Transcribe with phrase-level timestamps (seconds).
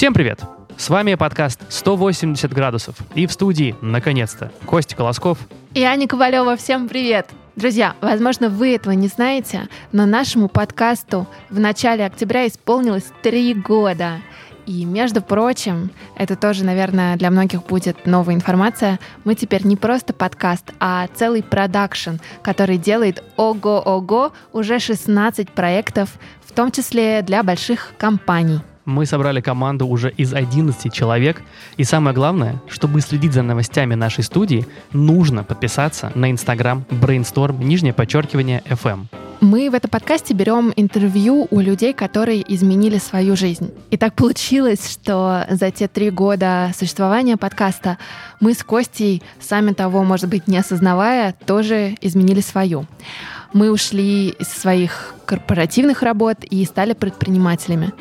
[0.00, 0.40] Всем привет!
[0.78, 5.36] С вами подкаст «180 градусов» и в студии, наконец-то, Костя Колосков
[5.74, 6.56] и Аня Ковалева.
[6.56, 7.28] Всем привет!
[7.54, 14.22] Друзья, возможно, вы этого не знаете, но нашему подкасту в начале октября исполнилось три года.
[14.64, 18.98] И, между прочим, это тоже, наверное, для многих будет новая информация.
[19.24, 26.08] Мы теперь не просто подкаст, а целый продакшн, который делает ого-ого уже 16 проектов,
[26.42, 28.60] в том числе для больших компаний.
[28.84, 31.42] Мы собрали команду уже из 11 человек.
[31.76, 37.92] И самое главное, чтобы следить за новостями нашей студии, нужно подписаться на Инстаграм Brainstorm, нижнее
[37.92, 39.06] подчеркивание FM.
[39.40, 43.72] Мы в этом подкасте берем интервью у людей, которые изменили свою жизнь.
[43.90, 47.96] И так получилось, что за те три года существования подкаста
[48.38, 52.84] мы с Костей, сами того, может быть, не осознавая, тоже изменили свою.
[53.54, 57.92] Мы ушли из своих корпоративных работ и стали предпринимателями.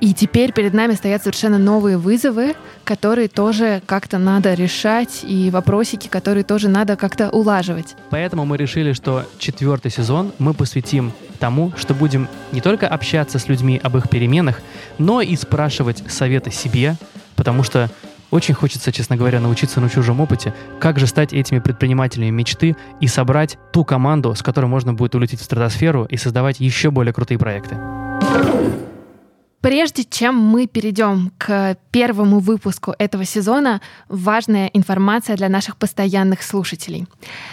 [0.00, 6.08] И теперь перед нами стоят совершенно новые вызовы, которые тоже как-то надо решать, и вопросики,
[6.08, 7.94] которые тоже надо как-то улаживать.
[8.10, 13.48] Поэтому мы решили, что четвертый сезон мы посвятим тому, что будем не только общаться с
[13.48, 14.60] людьми об их переменах,
[14.98, 16.96] но и спрашивать советы себе,
[17.36, 17.90] потому что
[18.30, 23.06] очень хочется, честно говоря, научиться на чужом опыте, как же стать этими предпринимателями мечты и
[23.06, 27.38] собрать ту команду, с которой можно будет улететь в стратосферу и создавать еще более крутые
[27.38, 27.76] проекты.
[29.64, 37.06] Прежде чем мы перейдем к первому выпуску этого сезона, важная информация для наших постоянных слушателей.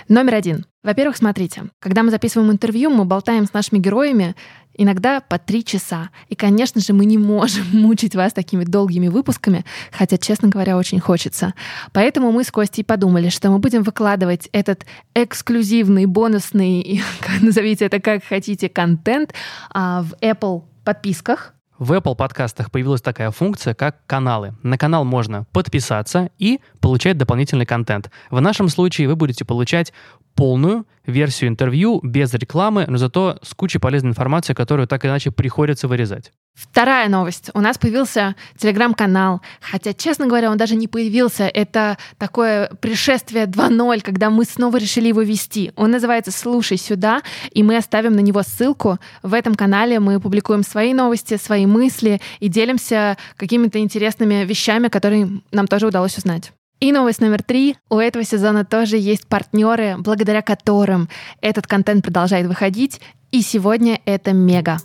[0.10, 0.66] Номер один.
[0.84, 4.36] Во-первых, смотрите, когда мы записываем интервью, мы болтаем с нашими героями
[4.74, 6.10] иногда по три часа.
[6.28, 11.00] И, конечно же, мы не можем мучить вас такими долгими выпусками, хотя, честно говоря, очень
[11.00, 11.54] хочется.
[11.94, 17.04] Поэтому мы с Костей подумали, что мы будем выкладывать этот эксклюзивный, бонусный,
[17.42, 19.34] назовите это как хотите, контент
[19.70, 24.54] а, в Apple подписках, в Apple подкастах появилась такая функция, как каналы.
[24.62, 28.12] На канал можно подписаться и получать дополнительный контент.
[28.30, 29.92] В нашем случае вы будете получать
[30.36, 35.88] полную версию интервью без рекламы, но зато с кучей полезной информации, которую так иначе приходится
[35.88, 36.32] вырезать.
[36.54, 37.50] Вторая новость.
[37.54, 39.42] У нас появился телеграм-канал.
[39.62, 41.46] Хотя, честно говоря, он даже не появился.
[41.48, 45.72] Это такое пришествие 2.0, когда мы снова решили его вести.
[45.76, 49.00] Он называется «Слушай сюда», и мы оставим на него ссылку.
[49.24, 55.30] В этом канале мы публикуем свои новости, свои мысли и делимся какими-то интересными вещами, которые
[55.52, 56.52] нам тоже удалось узнать.
[56.82, 57.76] И новость номер три.
[57.90, 61.10] У этого сезона тоже есть партнеры, благодаря которым
[61.40, 63.00] этот контент продолжает выходить.
[63.30, 64.80] И сегодня это Мега.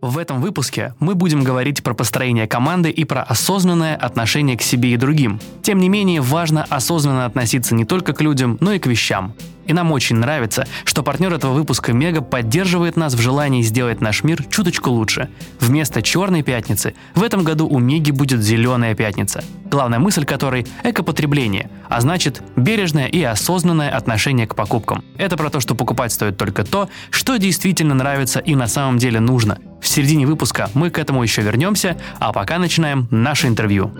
[0.00, 4.92] В этом выпуске мы будем говорить про построение команды и про осознанное отношение к себе
[4.92, 5.38] и другим.
[5.62, 9.34] Тем не менее, важно осознанно относиться не только к людям, но и к вещам.
[9.68, 14.24] И нам очень нравится, что партнер этого выпуска Мега поддерживает нас в желании сделать наш
[14.24, 15.28] мир чуточку лучше.
[15.60, 19.44] Вместо черной пятницы в этом году у Меги будет зеленая пятница.
[19.66, 25.04] Главная мысль которой– экопотребление, а значит бережное и осознанное отношение к покупкам.
[25.18, 29.20] Это про то, что покупать стоит только то, что действительно нравится и на самом деле
[29.20, 29.58] нужно.
[29.82, 33.92] В середине выпуска мы к этому еще вернемся, а пока начинаем наше интервью.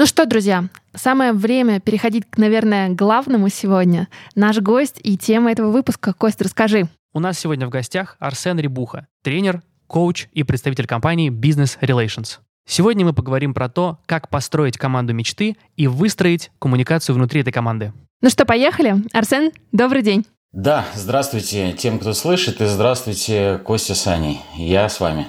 [0.00, 4.08] Ну что, друзья, самое время переходить к, наверное, главному сегодня.
[4.34, 6.14] Наш гость и тема этого выпуска.
[6.14, 6.88] Кость, расскажи.
[7.12, 12.38] У нас сегодня в гостях Арсен Рибуха, тренер, коуч и представитель компании Business Relations.
[12.66, 17.92] Сегодня мы поговорим про то, как построить команду мечты и выстроить коммуникацию внутри этой команды.
[18.22, 19.04] Ну что, поехали?
[19.12, 20.24] Арсен, добрый день.
[20.52, 24.40] Да, здравствуйте тем, кто слышит, и здравствуйте, Костя с Аней.
[24.56, 25.26] Я с вами.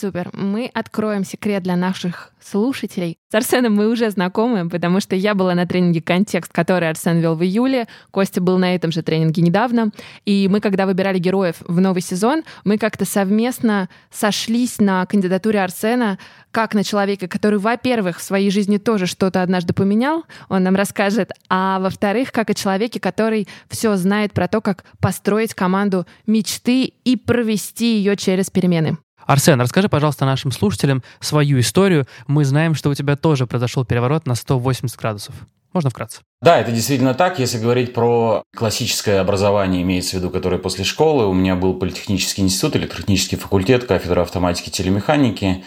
[0.00, 0.30] Супер.
[0.32, 3.18] Мы откроем секрет для наших слушателей.
[3.30, 7.34] С Арсеном мы уже знакомы, потому что я была на тренинге «Контекст», который Арсен вел
[7.34, 9.90] в июле, Костя был на этом же тренинге недавно,
[10.24, 16.18] и мы, когда выбирали героев в новый сезон, мы как-то совместно сошлись на кандидатуре Арсена
[16.50, 21.30] как на человека, который, во-первых, в своей жизни тоже что-то однажды поменял, он нам расскажет,
[21.50, 27.16] а во-вторых, как о человеке, который все знает про то, как построить команду мечты и
[27.16, 28.96] провести ее через перемены.
[29.30, 32.08] Арсен, расскажи, пожалуйста, нашим слушателям свою историю.
[32.26, 35.36] Мы знаем, что у тебя тоже произошел переворот на 180 градусов.
[35.72, 36.22] Можно вкратце?
[36.42, 37.38] Да, это действительно так.
[37.38, 42.42] Если говорить про классическое образование, имеется в виду, которое после школы, у меня был политехнический
[42.42, 45.62] институт, электротехнический факультет, кафедра автоматики и телемеханики.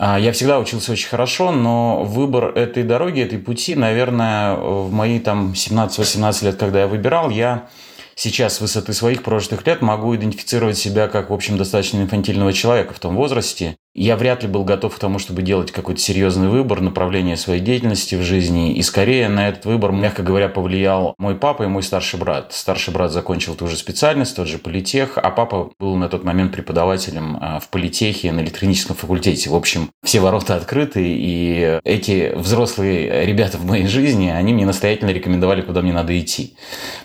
[0.00, 5.20] А, я всегда учился очень хорошо, но выбор этой дороги, этой пути, наверное, в мои
[5.20, 7.68] там 17-18 лет, когда я выбирал, я
[8.16, 12.92] сейчас с высоты своих прожитых лет могу идентифицировать себя как, в общем, достаточно инфантильного человека
[12.92, 13.76] в том возрасте.
[13.96, 18.14] Я вряд ли был готов к тому, чтобы делать какой-то серьезный выбор направления своей деятельности
[18.14, 18.74] в жизни.
[18.74, 22.52] И скорее на этот выбор, мягко говоря, повлиял мой папа и мой старший брат.
[22.52, 26.52] Старший брат закончил ту же специальность, тот же политех, а папа был на тот момент
[26.52, 29.48] преподавателем а, в политехе на электротехническом факультете.
[29.48, 35.10] В общем, все ворота открыты, и эти взрослые ребята в моей жизни, они мне настоятельно
[35.10, 36.56] рекомендовали, куда мне надо идти.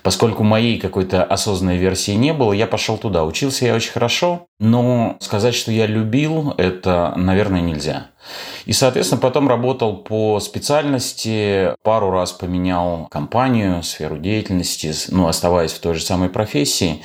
[0.03, 3.23] Поскольку моей какой-то осознанной версии не было, я пошел туда.
[3.23, 6.80] Учился я очень хорошо, но сказать, что я любил, это,
[7.15, 8.10] наверное, нельзя.
[8.65, 15.79] И, соответственно, потом работал по специальности, пару раз поменял компанию, сферу деятельности, ну, оставаясь в
[15.79, 17.01] той же самой профессии.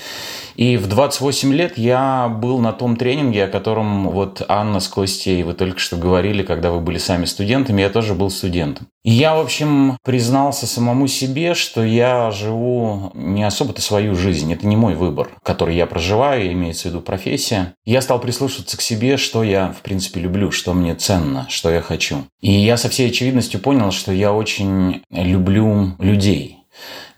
[0.57, 5.43] И в 28 лет я был на том тренинге, о котором вот Анна с Костей,
[5.43, 8.87] вы только что говорили, когда вы были сами студентами, я тоже был студентом.
[9.05, 14.53] И я, в общем, признался самому себе, что я живу не особо-то свою жизнь.
[14.53, 17.75] Это не мой выбор, который я проживаю, имеется в виду профессия.
[17.85, 21.81] Я стал прислушиваться к себе, что я, в принципе, люблю, что мне ценно, что я
[21.81, 22.25] хочу.
[22.41, 26.59] И я со всей очевидностью понял, что я очень люблю людей.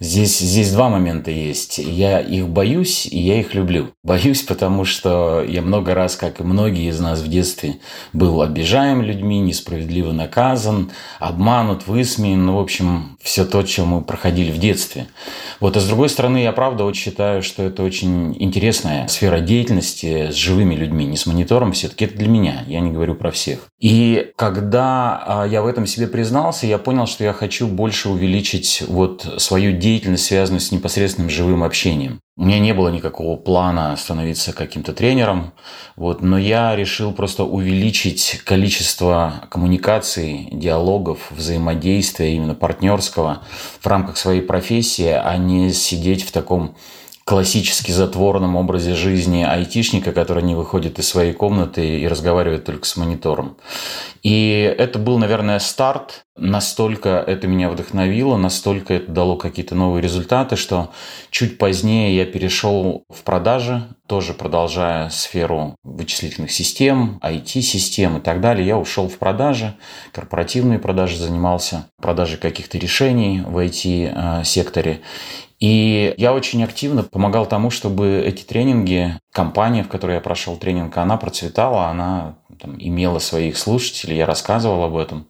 [0.01, 1.79] Здесь, здесь два момента есть.
[1.79, 3.91] Я их боюсь, и я их люблю.
[4.05, 7.79] Боюсь, потому что я много раз, как и многие из нас в детстве,
[8.13, 12.47] был обижаем людьми, несправедливо наказан, обманут, высмеян.
[12.47, 15.09] Ну, в общем, все то, чем мы проходили в детстве.
[15.59, 20.31] Вот, а с другой стороны, я правда вот считаю, что это очень интересная сфера деятельности
[20.31, 22.05] с живыми людьми, не с монитором все-таки.
[22.05, 23.67] Это для меня, я не говорю про всех.
[23.81, 28.85] И когда а, я в этом себе признался, я понял, что я хочу больше увеличить
[28.87, 32.21] вот свою деятельность деятельность, связанную с непосредственным живым общением.
[32.37, 35.53] У меня не было никакого плана становиться каким-то тренером,
[35.97, 43.43] вот, но я решил просто увеличить количество коммуникаций, диалогов, взаимодействия именно партнерского
[43.81, 46.77] в рамках своей профессии, а не сидеть в таком
[47.29, 52.97] классически затворном образе жизни айтишника, который не выходит из своей комнаты и разговаривает только с
[52.97, 53.59] монитором.
[54.23, 56.25] И это был, наверное, старт.
[56.39, 60.91] Настолько это меня вдохновило, настолько это дало какие-то новые результаты, что
[61.31, 68.67] чуть позднее я перешел в продажи, тоже продолжая сферу вычислительных систем, IT-систем и так далее.
[68.67, 69.75] Я ушел в продажи,
[70.13, 75.03] корпоративные продажи занимался, продажей каких-то решений в IT-секторе.
[75.61, 80.97] И я очень активно помогал тому, чтобы эти тренинги, компания, в которой я прошел тренинг,
[80.97, 85.27] она процветала, она там, имела своих слушателей, я рассказывал об этом.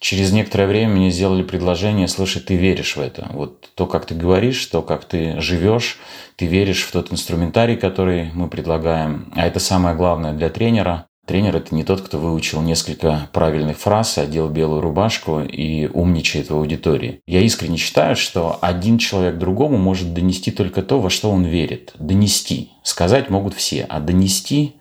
[0.00, 3.30] Через некоторое время мне сделали предложение, слушай, ты веришь в это.
[3.32, 5.98] Вот то, как ты говоришь, то, как ты живешь,
[6.36, 9.32] ты веришь в тот инструментарий, который мы предлагаем.
[9.34, 11.06] А это самое главное для тренера.
[11.26, 16.54] Тренер– это не тот, кто выучил несколько правильных фраз, одел белую рубашку и умничает в
[16.54, 17.20] аудитории.
[17.26, 21.94] Я искренне считаю, что один человек другому может донести только то, во что он верит.
[21.98, 22.70] Донести.
[22.82, 24.74] Сказать могут все, а донести,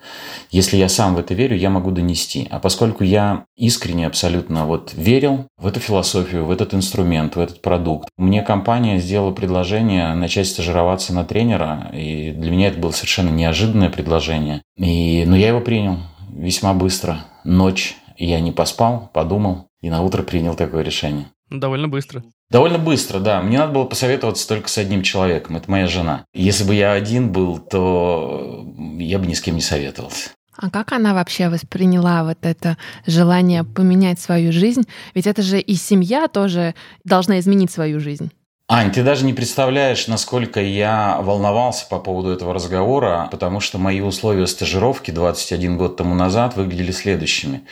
[0.52, 2.46] если я сам в это верю, я могу донести.
[2.50, 7.62] А поскольку я искренне абсолютно вот верил в эту философию, в этот инструмент, в этот
[7.62, 13.30] продукт, мне компания сделала предложение начать стажироваться на тренера, и для меня это было совершенно
[13.30, 14.62] неожиданное предложение.
[14.76, 16.00] И, но я его принял
[16.44, 17.26] весьма быстро.
[17.44, 21.28] Ночь я не поспал, подумал и на утро принял такое решение.
[21.50, 22.24] Довольно быстро.
[22.50, 23.42] Довольно быстро, да.
[23.42, 25.58] Мне надо было посоветоваться только с одним человеком.
[25.58, 26.26] Это моя жена.
[26.34, 28.66] Если бы я один был, то
[28.98, 30.32] я бы ни с кем не советовался.
[30.56, 34.84] А как она вообще восприняла вот это желание поменять свою жизнь?
[35.16, 38.32] Ведь это же и семья тоже должна изменить свою жизнь.
[38.70, 44.00] Ань, ты даже не представляешь, насколько я волновался по поводу этого разговора, потому что мои
[44.00, 47.66] условия стажировки 21 год тому назад выглядели следующими.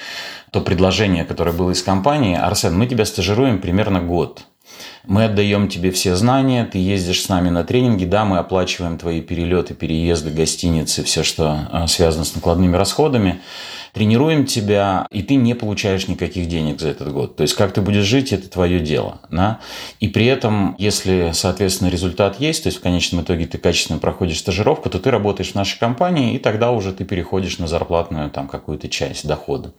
[0.51, 4.45] То предложение, которое было из компании, Арсен, мы тебя стажируем примерно год.
[5.05, 9.21] Мы отдаем тебе все знания, ты ездишь с нами на тренинги, да, мы оплачиваем твои
[9.21, 13.41] перелеты, переезды, гостиницы, все, что а, связано с накладными расходами
[13.93, 17.35] тренируем тебя, и ты не получаешь никаких денег за этот год.
[17.35, 19.19] То есть, как ты будешь жить, это твое дело.
[19.29, 19.59] Да?
[19.99, 24.39] И при этом, если, соответственно, результат есть, то есть в конечном итоге ты качественно проходишь
[24.39, 28.47] стажировку, то ты работаешь в нашей компании, и тогда уже ты переходишь на зарплатную там
[28.47, 29.73] какую-то часть дохода.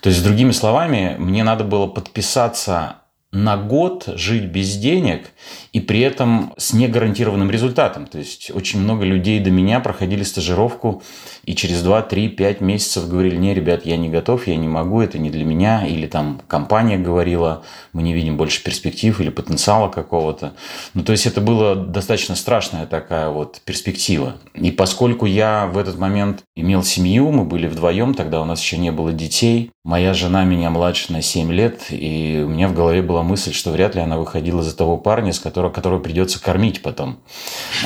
[0.00, 2.96] То есть, другими словами, мне надо было подписаться
[3.32, 5.30] на год жить без денег
[5.72, 8.06] и при этом с негарантированным результатом.
[8.06, 11.02] То есть очень много людей до меня проходили стажировку
[11.44, 15.00] и через 2, 3, 5 месяцев говорили, не, ребят, я не готов, я не могу,
[15.00, 15.86] это не для меня.
[15.86, 20.54] Или там компания говорила, мы не видим больше перспектив или потенциала какого-то.
[20.94, 24.36] Ну, то есть это была достаточно страшная такая вот перспектива.
[24.54, 28.78] И поскольку я в этот момент имел семью, мы были вдвоем, тогда у нас еще
[28.78, 29.70] не было детей.
[29.84, 33.70] Моя жена меня младше на 7 лет, и у меня в голове была мысль, что
[33.70, 37.16] вряд ли она выходила за того парня, с которого, которого придется кормить потом.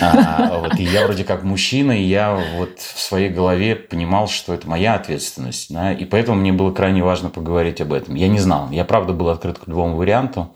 [0.00, 4.52] А, вот, и я вроде как мужчина, и я вот в своей голове понимал, что
[4.52, 5.72] это моя ответственность.
[5.72, 8.16] Да, и поэтому мне было крайне важно поговорить об этом.
[8.16, 8.68] Я не знал.
[8.72, 10.52] Я, правда, был открыт к любому варианту.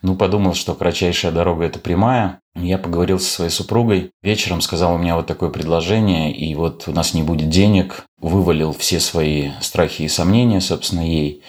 [0.00, 2.40] Ну, подумал, что кратчайшая дорога– это прямая.
[2.54, 4.10] Я поговорил со своей супругой.
[4.22, 8.04] Вечером сказал у меня вот такое предложение, и вот у нас не будет денег.
[8.22, 11.42] Вывалил все свои страхи и сомнения, собственно, ей.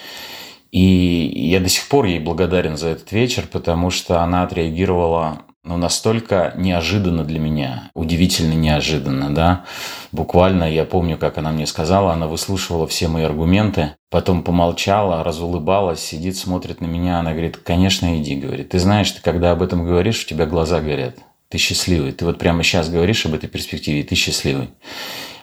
[0.76, 5.78] И я до сих пор ей благодарен за этот вечер, потому что она отреагировала ну,
[5.78, 9.64] настолько неожиданно для меня, удивительно неожиданно, да.
[10.12, 16.00] Буквально я помню, как она мне сказала, она выслушивала все мои аргументы, потом помолчала, разулыбалась,
[16.00, 18.68] сидит, смотрит на меня, она говорит, конечно, иди, говорит.
[18.68, 21.16] Ты знаешь, ты когда об этом говоришь, у тебя глаза горят.
[21.48, 22.12] Ты счастливый.
[22.12, 24.68] Ты вот прямо сейчас говоришь об этой перспективе, и ты счастливый.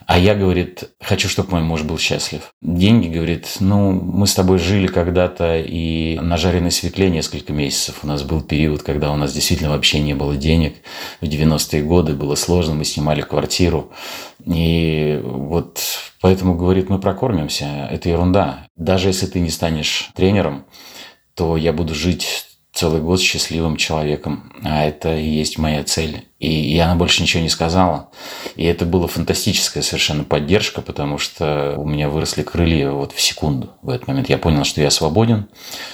[0.05, 2.53] А я, говорит, хочу, чтобы мой муж был счастлив.
[2.62, 8.00] Деньги, говорит, ну, мы с тобой жили когда-то и на жареной свекле несколько месяцев.
[8.03, 10.75] У нас был период, когда у нас действительно вообще не было денег.
[11.22, 13.91] В 90-е годы было сложно, мы снимали квартиру.
[14.45, 15.79] И вот
[16.22, 17.88] поэтому, говорит, мы прокормимся.
[17.89, 18.67] Это ерунда.
[18.75, 20.65] Даже если ты не станешь тренером,
[21.36, 24.51] то я буду жить целый год счастливым человеком.
[24.63, 26.27] А это и есть моя цель.
[26.39, 28.10] И, и она больше ничего не сказала.
[28.56, 33.70] И это была фантастическая совершенно поддержка, потому что у меня выросли крылья вот в секунду.
[33.82, 35.48] В этот момент я понял, что я свободен,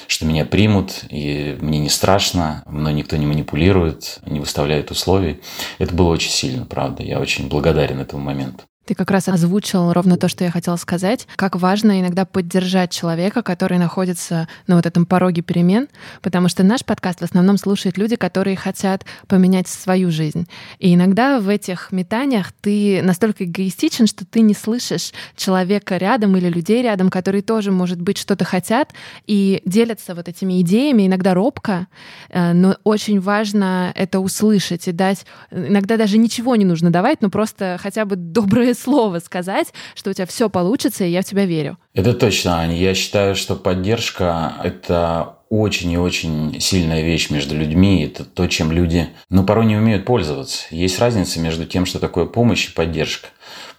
[0.07, 5.41] что меня примут, и мне не страшно, мной никто не манипулирует, не выставляет условий.
[5.77, 7.03] Это было очень сильно, правда.
[7.03, 8.63] Я очень благодарен этому моменту.
[8.89, 11.27] Ты как раз озвучил ровно то, что я хотела сказать.
[11.35, 15.89] Как важно иногда поддержать человека, который находится на вот этом пороге перемен,
[16.23, 20.47] потому что наш подкаст в основном слушают люди, которые хотят поменять свою жизнь.
[20.79, 26.49] И иногда в этих метаниях ты настолько эгоистичен, что ты не слышишь человека рядом или
[26.49, 28.93] людей рядом, которые тоже, может быть, что-то хотят
[29.27, 31.85] и делятся вот этими идеями, иногда робко,
[32.29, 35.27] э, но очень важно это услышать и дать.
[35.51, 40.13] Иногда даже ничего не нужно давать, но просто хотя бы доброе слово сказать, что у
[40.13, 41.77] тебя все получится, и я в тебя верю.
[41.93, 42.75] Это точно, Аня.
[42.75, 48.03] Я считаю, что поддержка– это очень и очень сильная вещь между людьми.
[48.03, 50.65] Это то, чем люди, ну, порой не умеют пользоваться.
[50.69, 53.29] Есть разница между тем, что такое помощь и поддержка.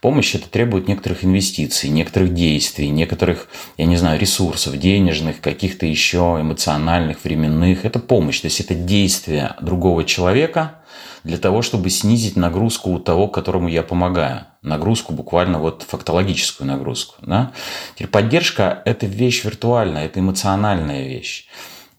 [0.01, 6.39] Помощь это требует некоторых инвестиций, некоторых действий, некоторых, я не знаю, ресурсов денежных, каких-то еще
[6.41, 7.85] эмоциональных, временных.
[7.85, 10.80] Это помощь, то есть это действие другого человека
[11.25, 14.47] для того, чтобы снизить нагрузку у того, которому я помогаю.
[14.63, 17.15] Нагрузку буквально вот фактологическую нагрузку.
[17.23, 17.53] Да?
[17.95, 21.47] Теперь поддержка– это вещь виртуальная, это эмоциональная вещь.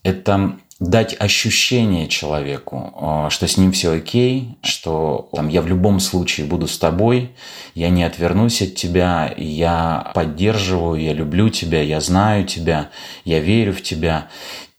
[0.03, 5.99] Это дать ощущение человеку, а, что с ним все окей, что там, я в любом
[5.99, 7.29] случае буду с тобой,
[7.75, 12.89] я не отвернусь от тебя, я поддерживаю, я люблю тебя, я знаю тебя,
[13.25, 14.29] я верю в тебя.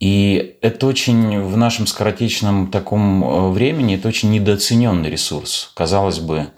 [0.03, 5.71] И это очень в нашем скоротечном таком э, времени, это очень недооцененный ресурс.
[5.77, 6.49] Казалось бы,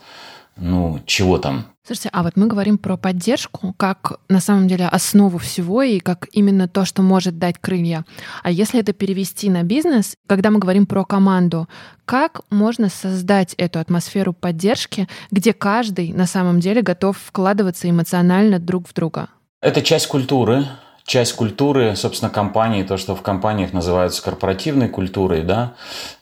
[0.57, 5.37] ну, чего там, Слушайте, а вот мы говорим про поддержку как на самом деле основу
[5.37, 8.07] всего и как именно то, что может дать крылья.
[8.43, 11.69] А если это перевести на бизнес, когда мы говорим про команду,
[12.07, 18.89] как можно создать эту атмосферу поддержки, где каждый на самом деле готов вкладываться эмоционально друг
[18.89, 19.29] в друга?
[19.61, 20.67] Это часть культуры,
[21.07, 25.75] часть культуры, собственно, компании, то, что в компаниях называется корпоративной культурой, да,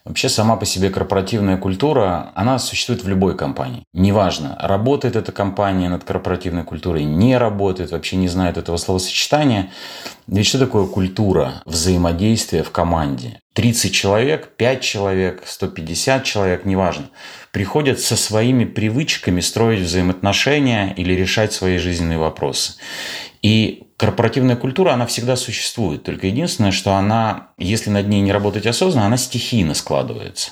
[0.05, 3.85] вообще сама по себе корпоративная культура, она существует в любой компании.
[3.93, 9.71] Неважно, работает эта компания над корпоративной культурой, не работает, вообще не знает этого словосочетания.
[10.27, 13.39] Ведь что такое культура взаимодействия в команде?
[13.55, 17.11] 30 человек, 5 человек, 150 человек, неважно,
[17.53, 22.75] приходят со своими привычками строить взаимоотношения или решать свои жизненные вопросы.
[23.43, 26.03] И корпоративная культура, она всегда существует.
[26.03, 30.51] Только единственное, что она, если над ней не работать осознанно, она стихийно складывается.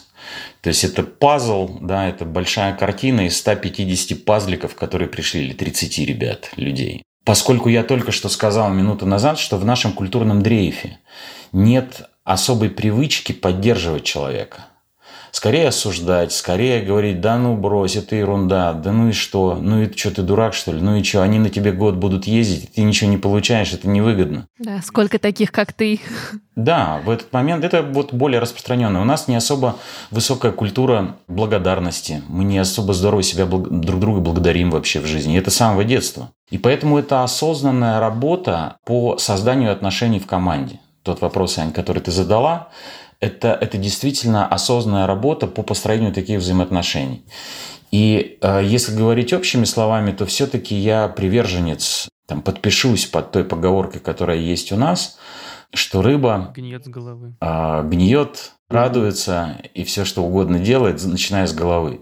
[0.60, 5.98] То есть это пазл, да, это большая картина из 150 пазликов, которые пришли, или 30
[6.06, 7.02] ребят, людей.
[7.24, 10.98] Поскольку я только что сказал минуту назад, что в нашем культурном дрейфе
[11.50, 14.66] нет особой привычки поддерживать человека
[15.30, 19.96] скорее осуждать, скорее говорить, да ну брось, это ерунда, да ну и что, ну и
[19.96, 22.82] что, ты дурак что ли, ну и что, они на тебе год будут ездить, ты
[22.82, 24.46] ничего не получаешь, это невыгодно.
[24.58, 26.00] Да, сколько таких, как ты.
[26.56, 29.00] Да, в этот момент это вот более распространенное.
[29.00, 29.76] У нас не особо
[30.10, 32.22] высокая культура благодарности.
[32.28, 35.38] Мы не особо здорово себя друг друга благодарим вообще в жизни.
[35.38, 36.30] Это с самого детства.
[36.50, 40.80] И поэтому это осознанная работа по созданию отношений в команде.
[41.02, 42.68] Тот вопрос, Ань, который ты задала,
[43.20, 47.24] Это, это действительно осознанная работа по построению таких взаимоотношений.
[47.90, 54.00] И э, если говорить общими словами, то все-таки я приверженец, там, подпишусь под той поговоркой,
[54.00, 55.18] которая есть у нас,
[55.74, 57.34] что рыба гниет с головы.
[57.40, 62.00] Э, гниет, радуется и все что угодно делает, начиная с головы.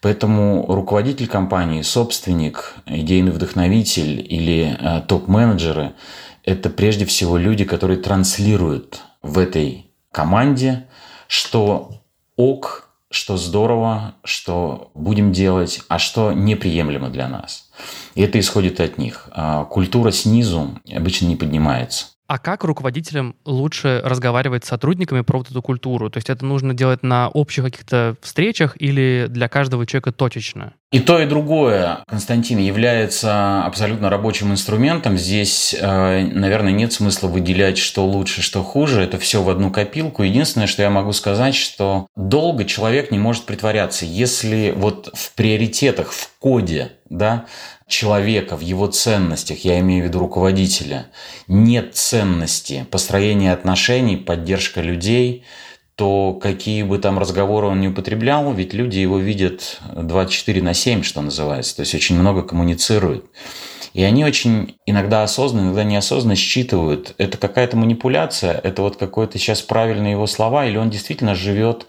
[0.00, 5.94] Поэтому руководитель компании, собственник, идейный вдохновитель или э, топ-менеджеры–
[6.44, 9.85] это прежде всего люди, которые транслируют в этой
[10.16, 10.86] команде,
[11.28, 12.00] что
[12.36, 17.70] ок, что здорово, что будем делать, а что неприемлемо для нас.
[18.14, 19.28] И это исходит от них.
[19.32, 22.06] А культура снизу обычно не поднимается.
[22.28, 26.10] А как руководителям лучше разговаривать с сотрудниками про вот эту культуру?
[26.10, 30.72] То есть это нужно делать на общих каких-то встречах или для каждого человека точечно?
[30.92, 35.18] И то, и другое, Константин, является абсолютно рабочим инструментом.
[35.18, 39.02] Здесь, э, наверное, нет смысла выделять, что лучше, что хуже.
[39.02, 40.22] Это все в одну копилку.
[40.22, 44.04] Единственное, что я могу сказать, что долго человек не может притворяться.
[44.04, 47.46] Если вот в приоритетах, в коде, да,
[47.88, 51.06] человека, в его ценностях, я имею в виду руководителя,
[51.46, 55.44] нет ценности построения отношений, поддержка людей,
[55.94, 61.02] то какие бы там разговоры он не употреблял, ведь люди его видят 24 на 7,
[61.02, 63.24] что называется, то есть очень много коммуницируют.
[63.94, 69.62] И они очень иногда осознанно, иногда неосознанно считывают, это какая-то манипуляция, это вот какое-то сейчас
[69.62, 71.86] правильные его слова, или он действительно живет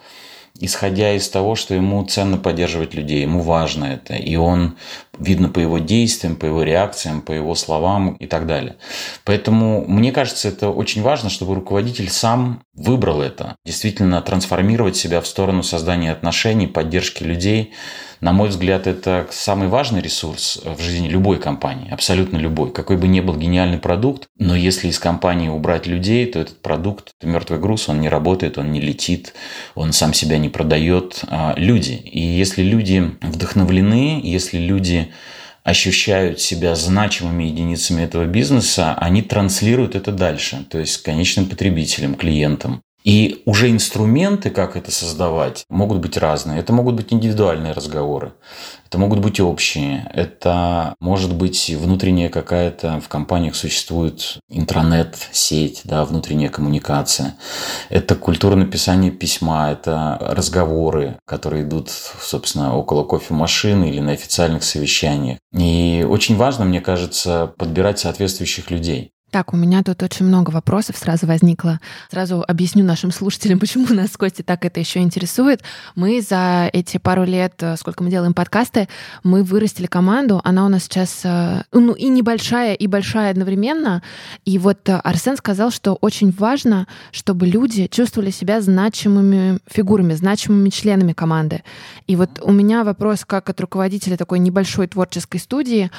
[0.60, 4.78] исходя из того, что ему ценно поддерживать людей, ему важно это, и он
[5.20, 8.76] видно по его действиям, по его реакциям, по его словам и так далее.
[9.24, 15.28] Поэтому мне кажется, это очень важно, чтобы руководитель сам выбрал это, действительно трансформировать себя в
[15.28, 17.74] сторону создания отношений, поддержки людей,
[18.20, 22.72] на мой взгляд, это самый важный ресурс в жизни любой компании, абсолютно любой.
[22.72, 27.12] Какой бы ни был гениальный продукт, но если из компании убрать людей, то этот продукт,
[27.20, 29.34] это мертвый груз, он не работает, он не летит,
[29.76, 31.22] он сам себя не продает.
[31.28, 31.92] А люди.
[31.92, 35.07] И если люди вдохновлены, если люди
[35.64, 42.82] ощущают себя значимыми единицами этого бизнеса, они транслируют это дальше, то есть конечным потребителям, клиентам.
[43.08, 46.60] И уже инструменты, как это создавать, могут быть разные.
[46.60, 48.34] Это могут быть индивидуальные разговоры,
[48.86, 56.50] это могут быть общие, это может быть внутренняя какая-то, в компаниях существует интранет-сеть, да, внутренняя
[56.50, 57.38] коммуникация.
[57.88, 65.38] Это культура написания письма, это разговоры, которые идут, собственно, около кофемашины или на официальных совещаниях.
[65.54, 69.14] И очень важно, мне кажется, подбирать соответствующих людей.
[69.30, 71.82] Так, у меня тут очень много вопросов сразу возникло.
[72.10, 75.64] Сразу объясню нашим слушателям, почему нас с Костей так это еще интересует.
[75.96, 78.88] Мы за эти пару лет, э, сколько мы делаем подкасты,
[79.24, 80.40] мы вырастили команду.
[80.46, 84.02] Она у нас сейчас э, ну, и небольшая, и большая одновременно.
[84.46, 90.70] И вот э, Арсен сказал, что очень важно, чтобы люди чувствовали себя значимыми фигурами, значимыми
[90.70, 91.64] членами команды.
[92.08, 95.92] И вот у меня вопрос, как от руководителя такой небольшой творческой студии,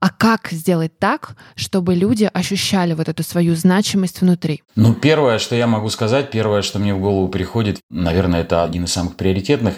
[0.00, 4.62] а как сделать так, чтобы люди ощущали вот эту свою значимость внутри?
[4.74, 8.84] Ну, первое, что я могу сказать, первое, что мне в голову приходит, наверное, это один
[8.84, 9.74] из самых приоритетных,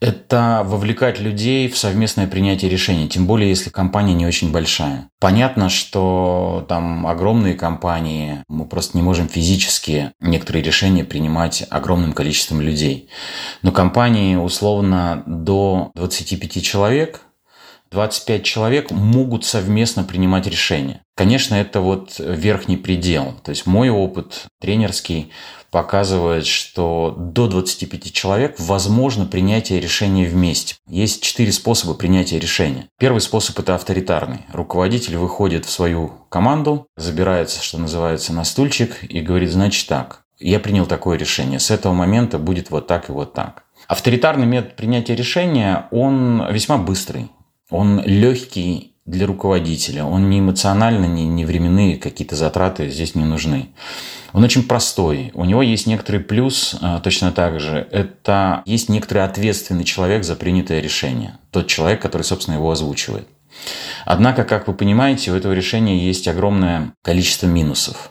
[0.00, 5.08] это вовлекать людей в совместное принятие решений, тем более если компания не очень большая.
[5.20, 12.60] Понятно, что там огромные компании, мы просто не можем физически некоторые решения принимать огромным количеством
[12.60, 13.08] людей.
[13.62, 17.20] Но компании условно до 25 человек–
[17.92, 21.02] 25 человек могут совместно принимать решения.
[21.14, 23.34] Конечно, это вот верхний предел.
[23.44, 25.30] То есть мой опыт тренерский
[25.70, 30.76] показывает, что до 25 человек возможно принятие решения вместе.
[30.88, 32.88] Есть четыре способа принятия решения.
[32.98, 34.40] Первый способ– это авторитарный.
[34.52, 40.60] Руководитель выходит в свою команду, забирается, что называется, на стульчик и говорит, значит так, я
[40.60, 43.64] принял такое решение, с этого момента будет вот так и вот так.
[43.88, 47.30] Авторитарный метод принятия решения, он весьма быстрый.
[47.72, 53.70] Он легкий для руководителя, он не эмоционально, не, не временные какие-то затраты здесь не нужны.
[54.32, 55.30] Он очень простой.
[55.34, 57.86] У него есть некоторый плюс а, точно так же.
[57.90, 61.38] Это есть некоторый ответственный человек за принятое решение.
[61.50, 63.26] Тот человек, который, собственно, его озвучивает.
[64.06, 68.10] Однако, как вы понимаете, у этого решения есть огромное количество минусов.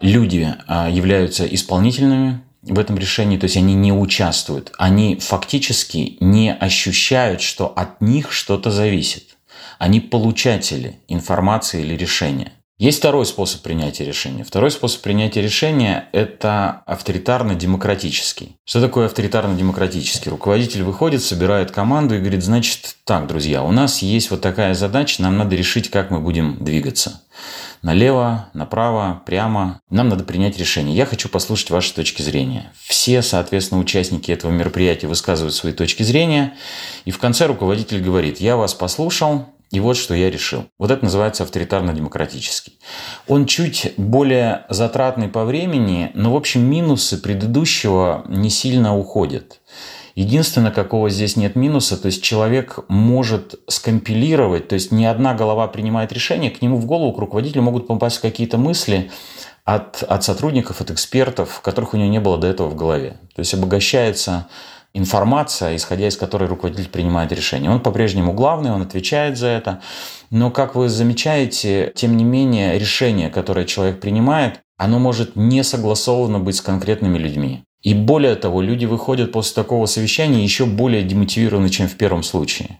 [0.00, 6.52] Люди а, являются исполнительными, в этом решении, то есть они не участвуют, они фактически не
[6.52, 9.36] ощущают, что от них что-то зависит.
[9.78, 12.52] Они получатели информации или решения.
[12.82, 14.42] Есть второй способ принятия решения.
[14.42, 18.56] Второй способ принятия решения– это авторитарно-демократический.
[18.64, 20.28] Что такое авторитарно-демократический?
[20.28, 25.22] Руководитель выходит, собирает команду и говорит, значит, так, друзья, у нас есть вот такая задача,
[25.22, 27.22] нам надо решить, как мы будем двигаться.
[27.82, 29.80] Налево, направо, прямо.
[29.88, 30.96] Нам надо принять решение.
[30.96, 32.72] Я хочу послушать ваши точки зрения.
[32.84, 36.54] Все, соответственно, участники этого мероприятия высказывают свои точки зрения.
[37.04, 40.66] И в конце руководитель говорит, я вас послушал, и вот что я решил.
[40.78, 42.78] Вот это называется авторитарно-демократический.
[43.26, 49.60] Он чуть более затратный по времени, но, в общем, минусы предыдущего не сильно уходят.
[50.14, 55.66] Единственное, какого здесь нет минуса, то есть человек может скомпилировать, то есть не одна голова
[55.68, 59.10] принимает решение, к нему в голову, к руководителю могут попасть какие-то мысли
[59.64, 63.16] от, от сотрудников, от экспертов, которых у него не было до этого в голове.
[63.34, 64.48] То есть обогащается
[64.94, 67.70] информация, исходя из которой руководитель принимает решение.
[67.70, 69.80] Он по-прежнему главный, он отвечает за это.
[70.30, 76.38] Но, как вы замечаете, тем не менее, решение, которое человек принимает, оно может не согласовано
[76.38, 77.64] быть с конкретными людьми.
[77.82, 82.78] И более того, люди выходят после такого совещания еще более демотивированы, чем в первом случае.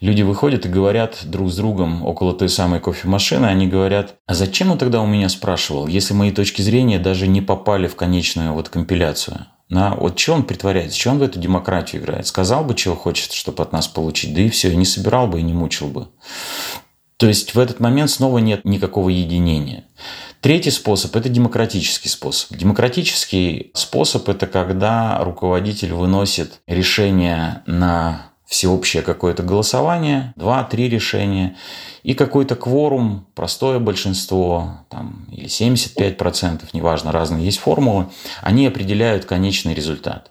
[0.00, 4.70] Люди выходят и говорят друг с другом около той самой кофемашины, они говорят, а зачем
[4.70, 8.68] он тогда у меня спрашивал, если мои точки зрения даже не попали в конечную вот
[8.68, 9.46] компиляцию?
[9.68, 12.26] На, вот что он притворяется, что он в эту демократию играет?
[12.26, 15.40] Сказал бы, чего хочет, чтобы от нас получить, да и все, и не собирал бы,
[15.40, 16.08] и не мучил бы.
[17.16, 19.84] То есть в этот момент снова нет никакого единения.
[20.40, 22.56] Третий способ– это демократический способ.
[22.56, 31.56] Демократический способ– это когда руководитель выносит решение на всеобщее какое-то голосование, два-три решения,
[32.02, 38.06] и какой-то кворум, простое большинство, там, или 75%, неважно, разные есть формулы,
[38.42, 40.30] они определяют конечный результат.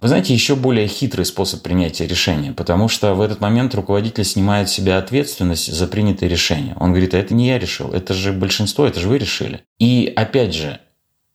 [0.00, 4.70] Вы знаете, еще более хитрый способ принятия решения, потому что в этот момент руководитель снимает
[4.70, 6.76] с себя ответственность за принятое решение.
[6.78, 9.64] Он говорит, а это не я решил, это же большинство, это же вы решили.
[9.78, 10.80] И опять же,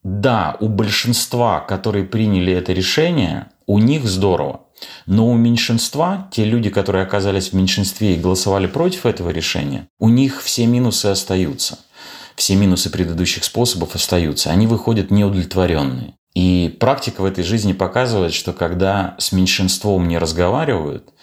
[0.04, 4.62] да, у большинства, которые приняли это решение, у них здорово.
[5.06, 10.10] Но у меньшинства, те люди, которые оказались в меньшинстве и голосовали против этого решения, у
[10.10, 11.80] них все минусы остаются.
[12.36, 14.52] Все минусы предыдущих способов остаются.
[14.52, 16.16] Они выходят неудовлетворенные.
[16.34, 21.14] И практика в этой жизни показывает, что когда с меньшинством не разговаривают,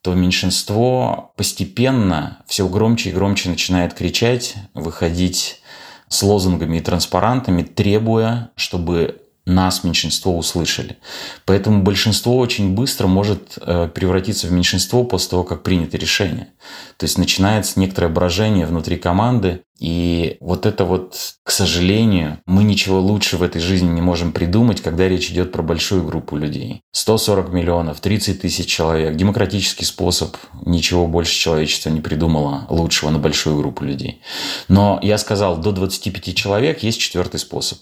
[0.00, 5.60] то меньшинство постепенно все громче и громче начинает кричать, выходить
[6.08, 10.96] с лозунгами и транспарантами, требуя, чтобы нас, меньшинство, услышали.
[11.44, 16.48] Поэтому большинство очень быстро может э, превратиться в меньшинство после того, как принято решение.
[16.96, 23.00] То есть начинается некоторое брожение внутри команды, и вот это вот, к сожалению, мы ничего
[23.00, 26.80] лучше в этой жизни не можем придумать, когда речь идет про большую группу людей.
[26.92, 33.58] 140 миллионов, 30 тысяч человек, демократический способ, ничего больше человечество не придумало лучшего на большую
[33.58, 34.22] группу людей.
[34.68, 37.80] Но я сказал, до 25 человек есть четвертый способ.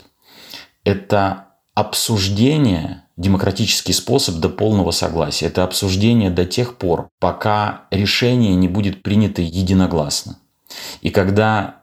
[0.85, 5.47] Это обсуждение, демократический способ до полного согласия.
[5.47, 10.39] Это обсуждение до тех пор, пока решение не будет принято единогласно.
[11.01, 11.83] И когда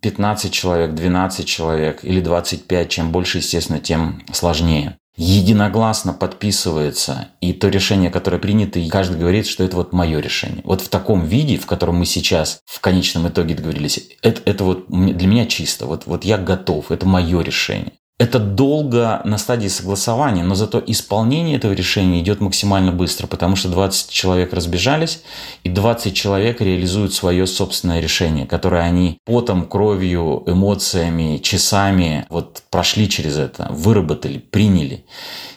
[0.00, 7.68] 15 человек, 12 человек или 25, чем больше, естественно, тем сложнее, единогласно подписывается, и то
[7.68, 10.62] решение, которое принято, и каждый говорит, что это вот мое решение.
[10.64, 14.86] Вот в таком виде, в котором мы сейчас в конечном итоге договорились, это, это вот
[14.88, 15.84] для меня чисто.
[15.84, 17.92] Вот, вот я готов, это мое решение.
[18.20, 23.70] Это долго на стадии согласования, но зато исполнение этого решения идет максимально быстро, потому что
[23.70, 25.22] 20 человек разбежались,
[25.64, 33.08] и 20 человек реализуют свое собственное решение, которое они потом, кровью, эмоциями, часами вот прошли
[33.08, 35.06] через это, выработали, приняли.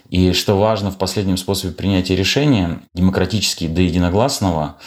[0.10, 4.78] И что важно в последнем способе принятия решения, демократически до единогласного,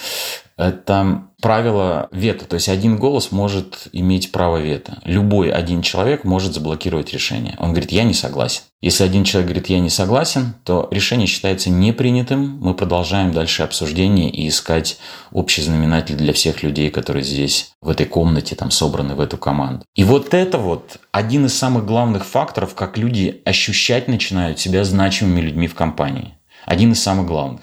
[0.56, 2.44] это правило вето.
[2.44, 5.00] То есть один голос может иметь право вето.
[5.04, 7.56] Любой один человек может заблокировать решение.
[7.58, 8.62] Он говорит, я не согласен.
[8.80, 12.58] Если один человек говорит, я не согласен, то решение считается непринятым.
[12.60, 14.98] Мы продолжаем дальше обсуждение и искать
[15.32, 19.84] общий знаменатель для всех людей, которые здесь, в этой комнате, там собраны в эту команду.
[19.94, 25.40] И вот это вот один из самых главных факторов, как люди ощущать начинают себя значимыми
[25.40, 26.34] людьми в компании.
[26.64, 27.62] Один из самых главных.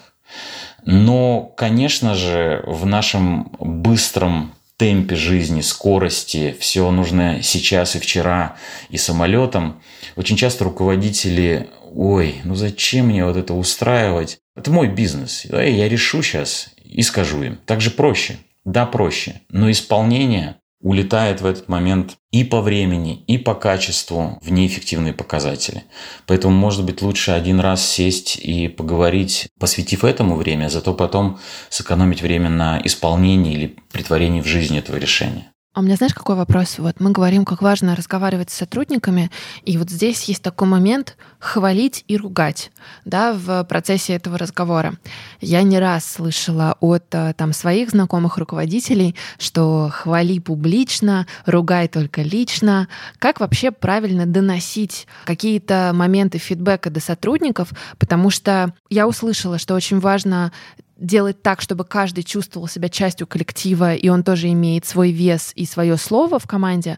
[0.85, 8.55] Но, конечно же, в нашем быстром темпе жизни, скорости, все нужно сейчас и вчера,
[8.89, 9.81] и самолетом,
[10.15, 14.39] очень часто руководители, ой, ну зачем мне вот это устраивать?
[14.55, 17.59] Это мой бизнес, да, я решу сейчас и скажу им.
[17.65, 18.37] Так же проще.
[18.65, 19.41] Да, проще.
[19.49, 25.85] Но исполнение улетает в этот момент и по времени, и по качеству в неэффективные показатели.
[26.27, 31.39] Поэтому, может быть, лучше один раз сесть и поговорить, посвятив этому время, а зато потом
[31.69, 35.52] сэкономить время на исполнении или притворении в жизнь этого решения.
[35.73, 36.77] А у меня знаешь, какой вопрос?
[36.77, 39.31] Вот мы говорим, как важно разговаривать с сотрудниками,
[39.65, 42.71] и вот здесь есть такой момент хвалить и ругать,
[43.05, 44.93] да, в процессе этого разговора.
[45.41, 52.21] Я не раз слышала от э, там своих знакомых руководителей, что хвали публично, ругай только
[52.21, 52.87] лично.
[53.17, 57.69] Как вообще правильно доносить какие-то моменты фидбэка до сотрудников?
[57.97, 60.51] Потому что я услышала, что очень важно
[60.97, 65.65] делать так, чтобы каждый чувствовал себя частью коллектива, и он тоже имеет свой вес и
[65.65, 66.97] свое слово в команде,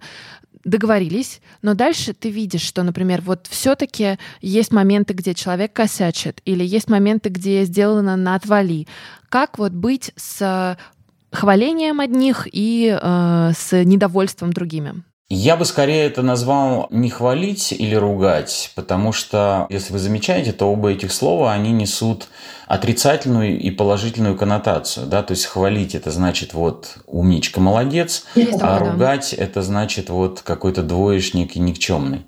[0.63, 6.63] договорились, но дальше ты видишь, что, например, вот все-таки есть моменты, где человек косячит, или
[6.63, 8.87] есть моменты, где сделано на отвали.
[9.29, 10.77] Как вот быть с
[11.31, 15.03] хвалением одних и э, с недовольством другими?
[15.27, 20.71] Я бы скорее это назвал не хвалить или ругать, потому что, если вы замечаете, то
[20.71, 22.27] оба этих слова, они несут
[22.67, 25.07] отрицательную и положительную коннотацию.
[25.07, 25.23] Да?
[25.23, 29.43] То есть хвалить это значит вот умничка, молодец, Есть а такое, ругать да.
[29.43, 32.27] это значит вот какой-то двоечник и никчемный.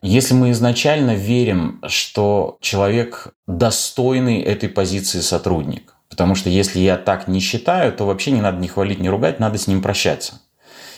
[0.00, 7.26] Если мы изначально верим, что человек достойный этой позиции сотрудник, потому что если я так
[7.26, 10.42] не считаю, то вообще не надо ни хвалить, ни ругать, надо с ним прощаться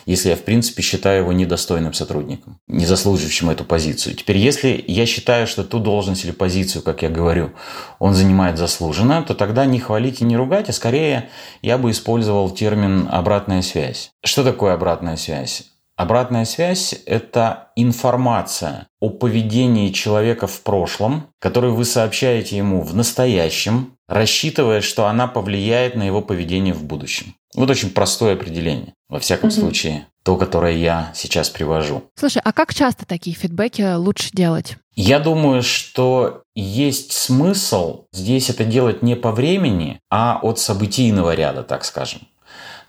[0.09, 4.17] если я, в принципе, считаю его недостойным сотрудником, не заслуживающим эту позицию.
[4.17, 7.51] Теперь, если я считаю, что ту должность или позицию, как я говорю,
[7.99, 11.29] он занимает заслуженно, то тогда не хвалить и не ругать, а скорее
[11.61, 14.11] я бы использовал термин «обратная связь».
[14.25, 15.65] Что такое обратная связь?
[15.95, 23.98] Обратная связь– это информация о поведении человека в прошлом, которую вы сообщаете ему в настоящем,
[24.09, 27.35] рассчитывая, что она повлияет на его поведение в будущем.
[27.55, 28.95] Вот очень простое определение.
[29.09, 29.61] Во всяком угу.
[29.61, 32.05] случае, то, которое я сейчас привожу.
[32.17, 34.77] Слушай, а как часто такие фидбэки лучше делать?
[34.95, 41.63] Я думаю, что есть смысл здесь это делать не по времени, а от событийного ряда,
[41.63, 42.23] так скажем.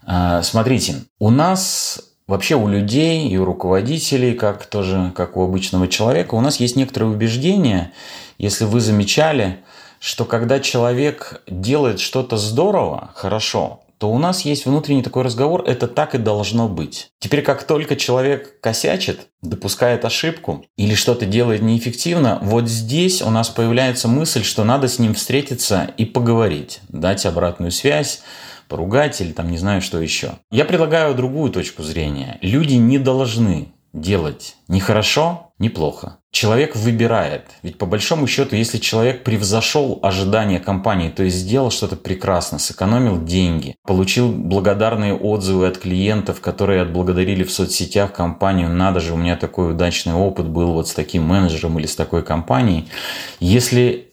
[0.03, 5.87] А, смотрите, у нас Вообще у людей и у руководителей, как тоже как у обычного
[5.87, 7.91] человека, у нас есть некоторые убеждения,
[8.37, 9.61] если вы замечали,
[9.99, 15.87] что когда человек делает что-то здорово, хорошо, то у нас есть внутренний такой разговор, это
[15.87, 17.11] так и должно быть.
[17.19, 23.49] Теперь, как только человек косячит, допускает ошибку или что-то делает неэффективно, вот здесь у нас
[23.49, 28.21] появляется мысль, что надо с ним встретиться и поговорить, дать обратную связь,
[28.69, 30.31] поругать или там не знаю что еще.
[30.49, 32.37] Я предлагаю другую точку зрения.
[32.41, 36.18] Люди не должны делать ни хорошо, ни плохо.
[36.31, 37.45] Человек выбирает.
[37.63, 43.23] Ведь по большому счету, если человек превзошел ожидания компании, то есть сделал что-то прекрасно, сэкономил
[43.23, 49.37] деньги, получил благодарные отзывы от клиентов, которые отблагодарили в соцсетях компанию, надо же, у меня
[49.37, 52.87] такой удачный опыт был вот с таким менеджером или с такой компанией.
[53.39, 54.11] Если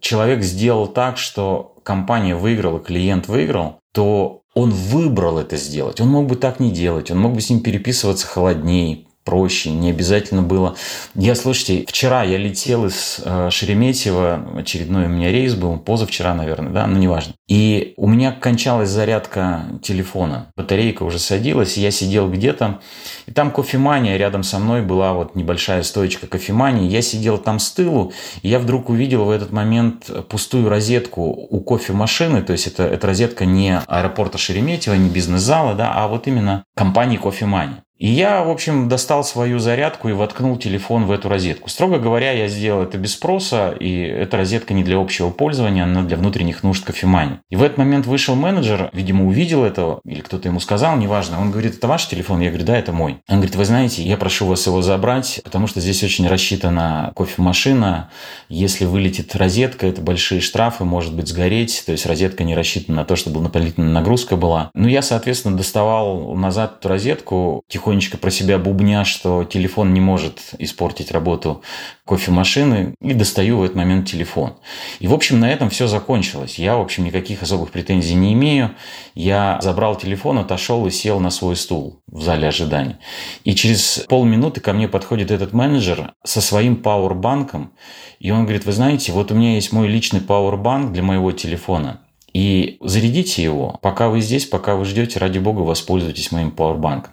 [0.00, 6.00] человек сделал так, что компания выиграла, клиент выиграл, то он выбрал это сделать.
[6.00, 9.90] Он мог бы так не делать, он мог бы с ним переписываться холоднее, проще, не
[9.90, 10.76] обязательно было.
[11.14, 16.72] Я, слушайте, вчера я летел из э, Шереметьево, очередной у меня рейс был, позавчера, наверное,
[16.72, 17.34] да, но неважно.
[17.48, 22.80] И у меня кончалась зарядка телефона, батарейка уже садилась, я сидел где-то,
[23.26, 27.70] и там кофемания, рядом со мной была вот небольшая стоечка кофемании, я сидел там с
[27.70, 32.84] тылу, и я вдруг увидел в этот момент пустую розетку у кофемашины, то есть это,
[32.84, 37.84] это розетка не аэропорта Шереметьево, не бизнес-зала, да, а вот именно компании кофемания.
[38.04, 41.70] И я, в общем, достал свою зарядку и воткнул телефон в эту розетку.
[41.70, 46.02] Строго говоря, я сделал это без спроса, и эта розетка не для общего пользования, она
[46.02, 47.38] для внутренних нужд кофемании.
[47.48, 51.40] И в этот момент вышел менеджер, видимо, увидел это, или кто-то ему сказал, неважно.
[51.40, 52.40] Он говорит, это ваш телефон?
[52.40, 53.22] Я говорю, да, это мой.
[53.26, 58.10] Он говорит, вы знаете, я прошу вас его забрать, потому что здесь очень рассчитана кофемашина.
[58.50, 61.84] Если вылетит розетка, это большие штрафы, может быть, сгореть.
[61.86, 64.70] То есть розетка не рассчитана на то, чтобы дополнительная нагрузка была.
[64.74, 67.62] Ну, я, соответственно, доставал назад эту розетку,
[67.94, 71.62] тихонечко про себя бубня, что телефон не может испортить работу
[72.04, 74.54] кофемашины, и достаю в этот момент телефон.
[75.00, 76.58] И, в общем, на этом все закончилось.
[76.58, 78.70] Я, в общем, никаких особых претензий не имею.
[79.14, 82.98] Я забрал телефон, отошел и сел на свой стул в зале ожидания.
[83.44, 87.72] И через полминуты ко мне подходит этот менеджер со своим пауэрбанком,
[88.18, 92.03] и он говорит, вы знаете, вот у меня есть мой личный пауэрбанк для моего телефона.
[92.34, 97.12] И зарядите его, пока вы здесь, пока вы ждете, ради бога, воспользуйтесь моим пауэрбанком.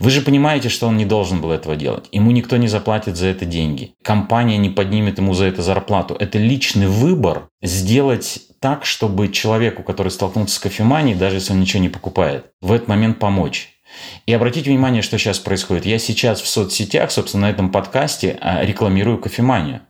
[0.00, 2.08] Вы же понимаете, что он не должен был этого делать.
[2.10, 3.94] Ему никто не заплатит за это деньги.
[4.02, 6.16] Компания не поднимет ему за это зарплату.
[6.18, 11.80] Это личный выбор сделать так, чтобы человеку, который столкнулся с кофеманией, даже если он ничего
[11.80, 13.68] не покупает, в этот момент помочь.
[14.26, 15.86] И обратите внимание, что сейчас происходит.
[15.86, 19.82] Я сейчас в соцсетях, собственно, на этом подкасте а, рекламирую кофеманию.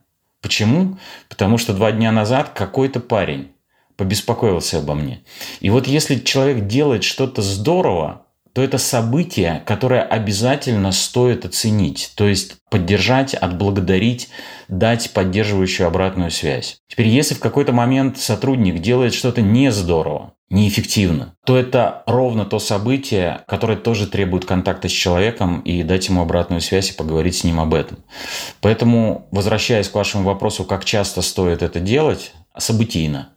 [0.42, 0.98] Почему?
[1.30, 3.52] Потому что два дня назад какой-то парень
[3.96, 5.22] побеспокоился обо мне.
[5.60, 12.12] И вот если человек делает что-то здорово, то это событие, которое обязательно стоит оценить.
[12.16, 14.30] То есть поддержать, отблагодарить,
[14.68, 16.78] дать поддерживающую обратную связь.
[16.88, 22.58] Теперь, если в какой-то момент сотрудник делает что-то не здорово, неэффективно, то это ровно то
[22.58, 27.44] событие, которое тоже требует контакта с человеком и дать ему обратную связь и поговорить с
[27.44, 27.98] ним об этом.
[28.62, 33.35] Поэтому, возвращаясь к вашему вопросу, как часто стоит это делать, событийно.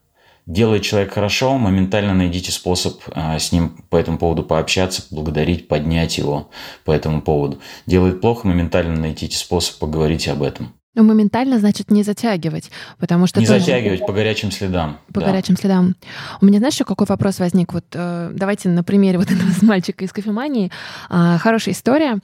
[0.50, 6.18] Делает человек хорошо, моментально найдите способ а, с ним по этому поводу пообщаться, поблагодарить, поднять
[6.18, 6.50] его
[6.86, 7.60] по этому поводу.
[7.86, 10.74] Делает плохо, моментально найдите способ поговорить об этом.
[10.96, 13.40] Ну, моментально значит не затягивать, потому что...
[13.40, 13.60] Не тоже...
[13.60, 14.98] затягивать по горячим следам.
[15.14, 15.28] По да.
[15.28, 15.96] горячим следам.
[16.42, 17.72] У меня, знаешь, еще какой вопрос возник?
[17.72, 20.72] Вот э, давайте на примере вот этого мальчика из кофемании.
[21.12, 22.18] Э, хорошая история.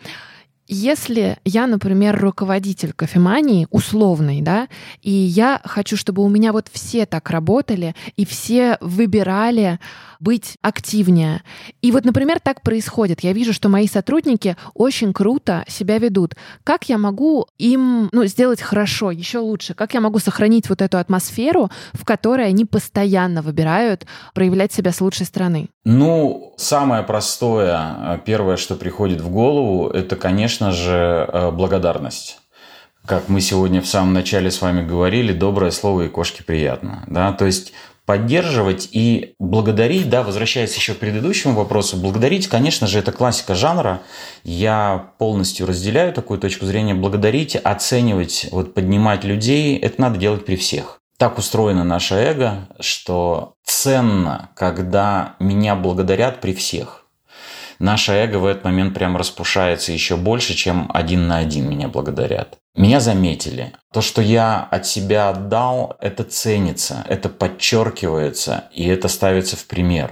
[0.67, 4.67] Если я, например, руководитель кофемании, условный, да,
[5.04, 9.80] и я хочу, чтобы у меня вот все так работали, и все выбирали
[10.19, 11.43] быть активнее.
[11.82, 13.21] И вот, например, так происходит.
[13.21, 16.36] Я вижу, что мои сотрудники очень круто себя ведут.
[16.63, 19.73] Как я могу им ну, сделать хорошо, еще лучше?
[19.73, 25.01] Как я могу сохранить вот эту атмосферу, в которой они постоянно выбирают проявлять себя с
[25.01, 25.69] лучшей стороны?
[25.84, 32.39] Ну, самое простое, первое, что приходит в голову, это, конечно же, э, благодарность
[33.06, 37.04] как мы сегодня в самом начале с вами говорили, доброе слово и кошке приятно.
[37.08, 37.34] Да?
[37.34, 37.73] То есть
[38.05, 44.01] поддерживать и благодарить, да, возвращаясь еще к предыдущему вопросу, благодарить, конечно же, это классика жанра.
[44.43, 46.93] Я полностью разделяю такую точку зрения.
[46.93, 50.99] Благодарить, оценивать, вот поднимать людей, это надо делать при всех.
[51.17, 57.04] Так устроено наше эго, что ценно, когда меня благодарят при всех
[57.79, 62.57] наше эго в этот момент прям распушается еще больше, чем один на один меня благодарят.
[62.75, 63.73] Меня заметили.
[63.93, 70.11] То, что я от себя отдал, это ценится, это подчеркивается, и это ставится в пример.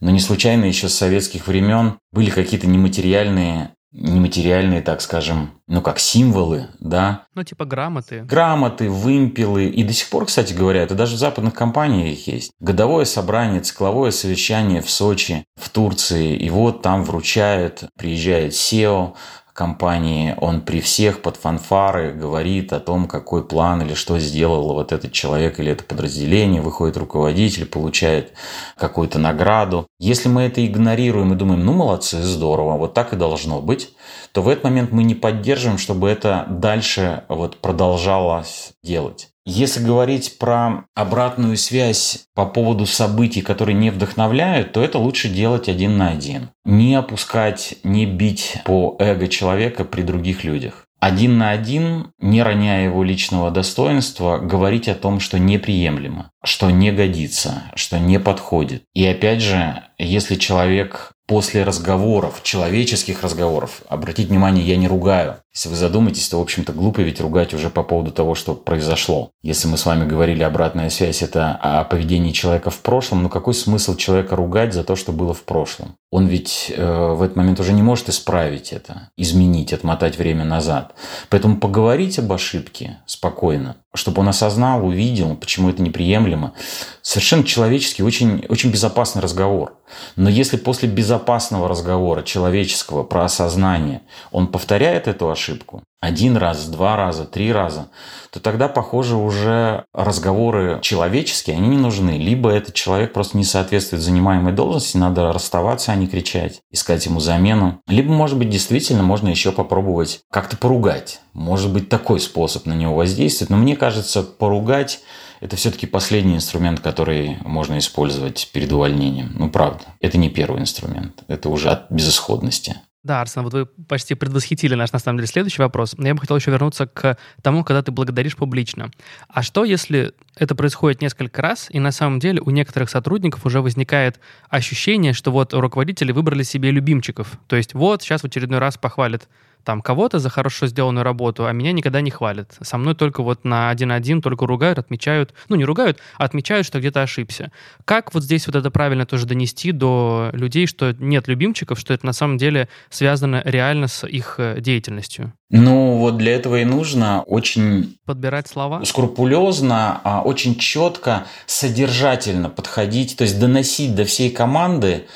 [0.00, 5.98] Но не случайно еще с советских времен были какие-то нематериальные нематериальные, так скажем, ну как
[5.98, 7.26] символы, да.
[7.34, 8.22] Ну типа грамоты.
[8.22, 9.66] Грамоты, вымпелы.
[9.66, 12.52] И до сих пор, кстати говоря, это даже в западных компаниях есть.
[12.60, 16.36] Годовое собрание, цикловое совещание в Сочи, в Турции.
[16.36, 19.14] И вот там вручают, приезжает SEO,
[19.52, 24.92] компании, он при всех под фанфары говорит о том, какой план или что сделал вот
[24.92, 28.32] этот человек или это подразделение, выходит руководитель, получает
[28.76, 29.86] какую-то награду.
[29.98, 33.90] Если мы это игнорируем и думаем, ну молодцы, здорово, вот так и должно быть,
[34.32, 39.31] то в этот момент мы не поддерживаем, чтобы это дальше вот продолжалось делать.
[39.44, 45.68] Если говорить про обратную связь по поводу событий, которые не вдохновляют, то это лучше делать
[45.68, 46.50] один на один.
[46.64, 50.86] Не опускать, не бить по эго человека при других людях.
[51.02, 56.92] Один на один, не роняя его личного достоинства, говорить о том, что неприемлемо, что не
[56.92, 58.84] годится, что не подходит.
[58.94, 65.36] И опять же, если человек после разговоров, человеческих разговоров, обратите внимание, я не ругаю.
[65.54, 69.30] Если вы задумаетесь, то, в общем-то, глупо ведь ругать уже по поводу того, что произошло.
[69.42, 73.54] Если мы с вами говорили, обратная связь– это о поведении человека в прошлом, ну какой
[73.54, 75.96] смысл человека ругать за то, что было в прошлом?
[76.12, 80.94] Он ведь э, в этот момент уже не может исправить это, изменить, отмотать время назад.
[81.30, 86.52] Поэтому поговорить об ошибке спокойно, чтобы он осознал, увидел, почему это неприемлемо.
[87.00, 89.78] Совершенно человеческий, очень, очень безопасный разговор.
[90.14, 96.96] Но если после безопасного разговора человеческого про осознание он повторяет эту ошибку, один раз, два
[96.96, 97.88] раза, три раза,
[98.32, 102.18] то тогда, похоже, уже разговоры человеческие, они не нужны.
[102.18, 107.20] Либо этот человек просто не соответствует занимаемой должности, надо расставаться, а не кричать, искать ему
[107.20, 107.80] замену.
[107.86, 111.20] Либо, может быть, действительно можно еще попробовать как-то поругать.
[111.34, 113.50] Может быть, такой способ на него воздействовать.
[113.50, 115.02] Но мне кажется, поругать
[115.40, 119.36] это все-таки последний инструмент, который можно использовать перед увольнением.
[119.38, 121.22] Ну, правда, это не первый инструмент.
[121.28, 122.76] Это уже от безысходности.
[123.04, 125.96] Да, Арсен, вот вы почти предвосхитили наш, на самом деле, следующий вопрос.
[125.98, 128.92] Я бы хотел еще вернуться к тому, когда ты благодаришь публично.
[129.26, 133.60] А что, если это происходит несколько раз, и на самом деле у некоторых сотрудников уже
[133.60, 137.40] возникает ощущение, что вот руководители выбрали себе любимчиков.
[137.48, 139.28] То есть вот сейчас в очередной раз похвалят
[139.64, 142.56] там кого-то за хорошо сделанную работу, а меня никогда не хвалят.
[142.60, 146.78] Со мной только вот на один-один только ругают, отмечают, ну не ругают, а отмечают, что
[146.78, 147.52] где-то ошибся.
[147.84, 152.06] Как вот здесь вот это правильно тоже донести до людей, что нет любимчиков, что это
[152.06, 155.32] на самом деле связано реально с их э, деятельностью?
[155.50, 157.98] Ну, вот для этого и нужно очень...
[158.06, 158.82] Подбирать слова?
[158.84, 165.06] Скрупулезно, а очень четко, содержательно подходить, то есть доносить до всей команды,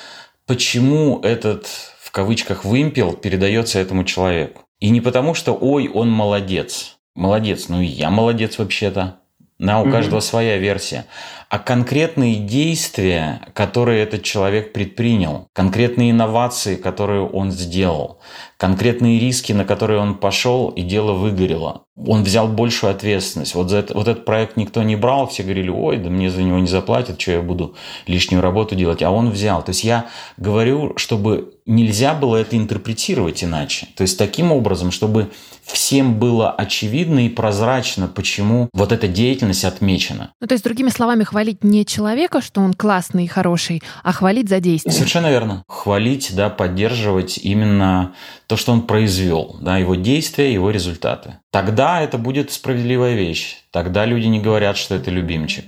[0.46, 4.62] почему этот кавычках вымпел передается этому человеку.
[4.81, 6.96] И не потому, что ой, он молодец.
[7.14, 9.20] Молодец, ну и я молодец вообще-то.
[9.59, 9.90] Да, у mm-hmm.
[9.90, 11.05] каждого своя версия.
[11.48, 18.18] А конкретные действия, которые этот человек предпринял, конкретные инновации, которые он сделал,
[18.56, 21.82] конкретные риски, на которые он пошел, и дело выгорело.
[21.97, 23.55] Он взял большую ответственность.
[23.55, 26.42] Вот, за это, вот этот проект никто не брал, все говорили, ой, да мне за
[26.42, 27.76] него не заплатят, что я буду
[28.07, 29.03] лишнюю работу делать.
[29.03, 29.62] А он взял.
[29.62, 33.88] То есть я говорю, чтобы нельзя было это интерпретировать иначе.
[33.97, 35.30] То есть таким образом, чтобы
[35.67, 40.31] всем было очевидно и прозрачно, почему вот эта деятельность отмечена.
[40.41, 44.49] Ну, то есть, другими словами, хвалить не человека, что он классный и хороший, а хвалить
[44.49, 44.93] за действие.
[44.93, 45.64] Совершенно верно.
[45.69, 48.14] Хвалить, да, поддерживать именно
[48.47, 51.39] то, что он произвел, да, его действия, его результаты.
[51.51, 53.57] Тогда это будет справедливая вещь.
[53.71, 55.64] Тогда люди не говорят, что это любимчик.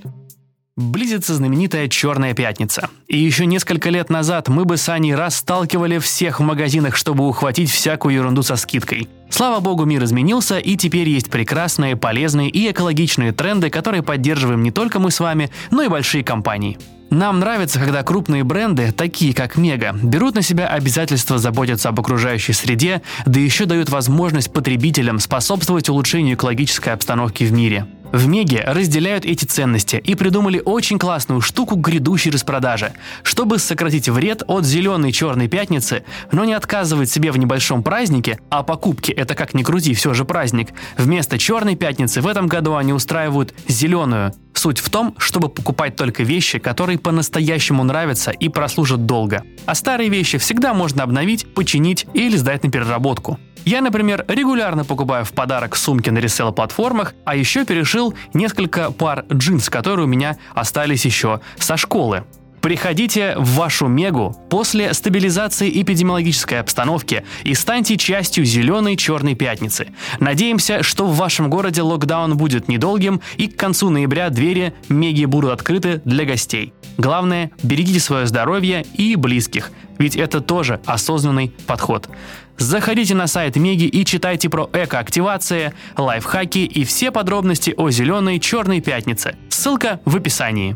[0.79, 2.89] Близится знаменитая «Черная пятница».
[3.09, 7.69] И еще несколько лет назад мы бы с Аней расталкивали всех в магазинах, чтобы ухватить
[7.69, 9.09] всякую ерунду со скидкой.
[9.29, 14.71] Слава богу, мир изменился, и теперь есть прекрасные, полезные и экологичные тренды, которые поддерживаем не
[14.71, 16.77] только мы с вами, но и большие компании.
[17.09, 22.53] Нам нравится, когда крупные бренды, такие как Мега, берут на себя обязательство заботиться об окружающей
[22.53, 27.85] среде, да еще дают возможность потребителям способствовать улучшению экологической обстановки в мире.
[28.11, 32.93] В Меге разделяют эти ценности и придумали очень классную штуку грядущей распродаже.
[33.21, 38.63] Чтобы сократить вред от зеленой черной пятницы, но не отказывать себе в небольшом празднике, а
[38.63, 42.93] покупки это как ни крути, все же праздник, вместо черной пятницы в этом году они
[42.93, 44.33] устраивают зеленую.
[44.53, 49.43] Суть в том, чтобы покупать только вещи, которые по-настоящему нравятся и прослужат долго.
[49.65, 53.39] А старые вещи всегда можно обновить, починить или сдать на переработку.
[53.65, 59.69] Я, например, регулярно покупаю в подарок сумки на ресел-платформах, а еще перешил несколько пар джинс,
[59.69, 62.23] которые у меня остались еще со школы.
[62.61, 69.87] Приходите в вашу Мегу после стабилизации эпидемиологической обстановки и станьте частью зеленой черной пятницы.
[70.19, 75.51] Надеемся, что в вашем городе локдаун будет недолгим и к концу ноября двери Меги будут
[75.51, 76.73] открыты для гостей.
[76.97, 82.09] Главное, берегите свое здоровье и близких, ведь это тоже осознанный подход.
[82.57, 88.81] Заходите на сайт Меги и читайте про экоактивации, лайфхаки и все подробности о зеленой черной
[88.81, 89.35] пятнице.
[89.47, 90.75] Ссылка в описании.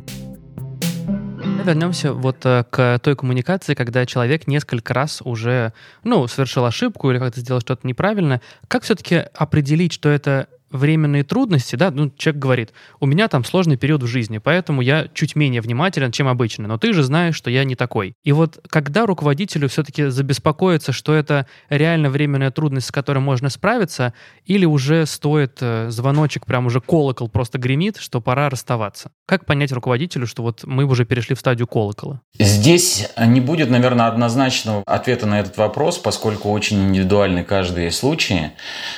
[1.61, 5.73] Вернемся вот э, к той коммуникации, когда человек несколько раз уже,
[6.03, 8.41] ну, совершил ошибку или как-то сделал что-то неправильно.
[8.67, 13.77] Как все-таки определить, что это временные трудности, да, ну, человек говорит, у меня там сложный
[13.77, 17.49] период в жизни, поэтому я чуть менее внимателен, чем обычно, но ты же знаешь, что
[17.49, 18.15] я не такой.
[18.23, 24.13] И вот когда руководителю все-таки забеспокоиться, что это реально временная трудность, с которой можно справиться,
[24.45, 29.11] или уже стоит э, звоночек, прям уже колокол просто гремит, что пора расставаться?
[29.27, 32.21] Как понять руководителю, что вот мы уже перешли в стадию колокола?
[32.39, 38.51] Здесь не будет, наверное, однозначного ответа на этот вопрос, поскольку очень индивидуальны каждые случаи,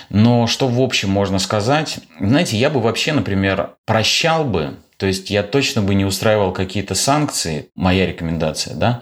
[0.09, 5.07] но что в общем можно сказать, сказать, знаете, я бы вообще, например, прощал бы, то
[5.07, 9.01] есть я точно бы не устраивал какие-то санкции, моя рекомендация, да,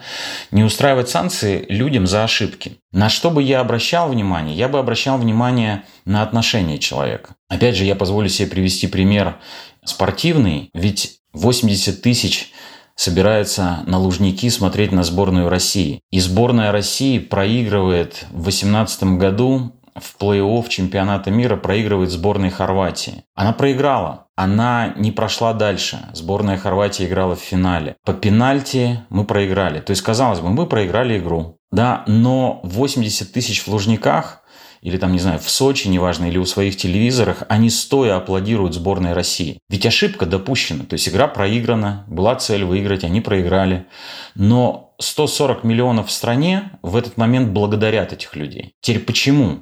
[0.50, 2.78] не устраивать санкции людям за ошибки.
[2.90, 4.56] На что бы я обращал внимание?
[4.56, 7.34] Я бы обращал внимание на отношение человека.
[7.50, 9.36] Опять же, я позволю себе привести пример
[9.84, 12.50] спортивный, ведь 80 тысяч
[12.96, 16.00] собирается на Лужники смотреть на сборную России.
[16.10, 23.24] И сборная России проигрывает в 2018 году в плей-офф чемпионата мира проигрывает сборной Хорватии.
[23.34, 24.26] Она проиграла.
[24.36, 26.08] Она не прошла дальше.
[26.12, 27.96] Сборная Хорватии играла в финале.
[28.04, 29.80] По пенальти мы проиграли.
[29.80, 31.58] То есть, казалось бы, мы проиграли игру.
[31.70, 34.44] Да, но 80 тысяч в Лужниках
[34.84, 39.14] или там, не знаю, в Сочи, неважно, или у своих телевизорах, они стоя аплодируют сборной
[39.14, 39.58] России.
[39.70, 43.86] Ведь ошибка допущена, то есть игра проиграна, была цель выиграть, они проиграли.
[44.34, 48.74] Но 140 миллионов в стране в этот момент благодарят этих людей.
[48.82, 49.60] Теперь почему?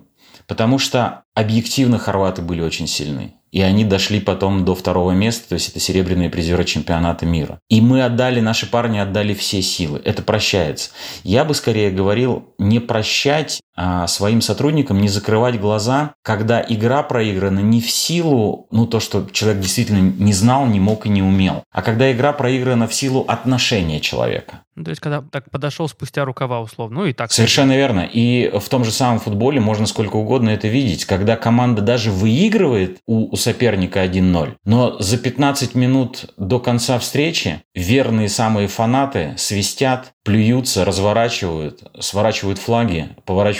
[0.52, 3.32] Потому что объективно хорваты были очень сильны.
[3.52, 7.58] И они дошли потом до второго места, то есть это серебряные призеры чемпионата мира.
[7.70, 10.02] И мы отдали, наши парни отдали все силы.
[10.04, 10.90] Это прощается.
[11.24, 13.62] Я бы скорее говорил не прощать
[14.06, 19.62] своим сотрудникам, не закрывать глаза, когда игра проиграна не в силу, ну то, что человек
[19.62, 24.00] действительно не знал, не мог и не умел, а когда игра проиграна в силу отношения
[24.00, 24.62] человека.
[24.74, 27.30] Ну, то есть, когда так подошел спустя рукава, условно, ну и так.
[27.30, 28.08] Совершенно верно.
[28.10, 32.98] И в том же самом футболе можно сколько угодно это видеть, когда команда даже выигрывает
[33.06, 40.14] у, у соперника 1-0, но за 15 минут до конца встречи верные самые фанаты свистят,
[40.24, 43.10] плюются, разворачивают, сворачивают флаги,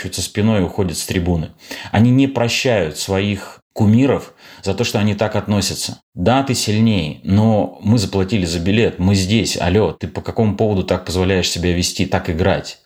[0.03, 1.51] поворачиваются спиной и уходят с трибуны.
[1.91, 6.01] Они не прощают своих кумиров за то, что они так относятся.
[6.13, 10.83] Да, ты сильнее, но мы заплатили за билет, мы здесь, алло, ты по какому поводу
[10.83, 12.79] так позволяешь себя вести, так играть?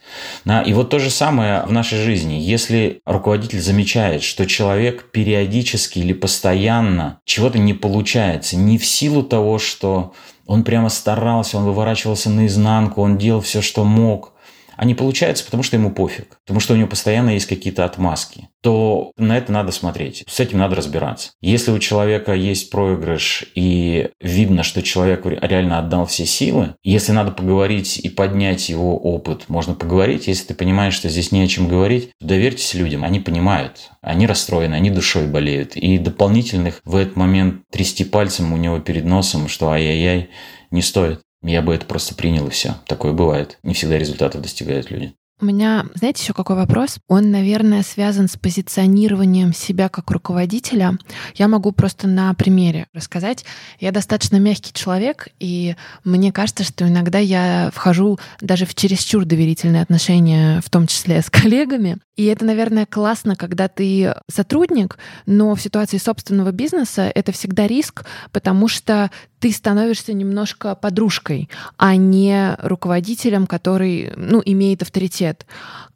[0.46, 2.36] Да, и вот то же самое в нашей жизни.
[2.36, 9.60] Если руководитель замечает, что человек периодически или постоянно чего-то не получается, не в силу того,
[9.60, 10.14] что
[10.46, 14.32] Он прямо старался, он выворачивался наизнанку, он делал все, что мог
[14.78, 18.48] а не получается, потому что ему пофиг, потому что у него постоянно есть какие-то отмазки,
[18.62, 21.32] то на это надо смотреть, с этим надо разбираться.
[21.42, 27.32] Если у человека есть проигрыш и видно, что человек реально отдал все силы, если надо
[27.32, 30.28] поговорить и поднять его опыт, можно поговорить.
[30.28, 34.28] Если ты понимаешь, что здесь не о чем говорить, то доверьтесь людям, они понимают, они
[34.28, 35.76] расстроены, они душой болеют.
[35.76, 40.30] И дополнительных в этот момент трясти пальцем у него перед носом, что ай-яй-яй,
[40.70, 41.22] не стоит.
[41.44, 42.76] Я бы это просто принял и все.
[42.88, 43.60] Такое бывает.
[43.64, 45.16] Не всегда результаты достигают люди.
[45.40, 46.98] У меня, знаете, еще какой вопрос?
[47.08, 50.98] Он, наверное, связан с позиционированием себя как руководителя.
[51.36, 53.46] Я могу просто на примере рассказать.
[53.80, 59.84] Я достаточно мягкий человек, и мне кажется, что иногда я вхожу даже в чересчур доверительные
[59.84, 62.00] отношения, в том числе с коллегами.
[62.16, 68.06] И это, наверное, классно, когда ты сотрудник, но в ситуации собственного бизнеса это всегда риск,
[68.32, 75.46] потому что ты становишься немножко подружкой, а не руководителем, который ну, имеет авторитет.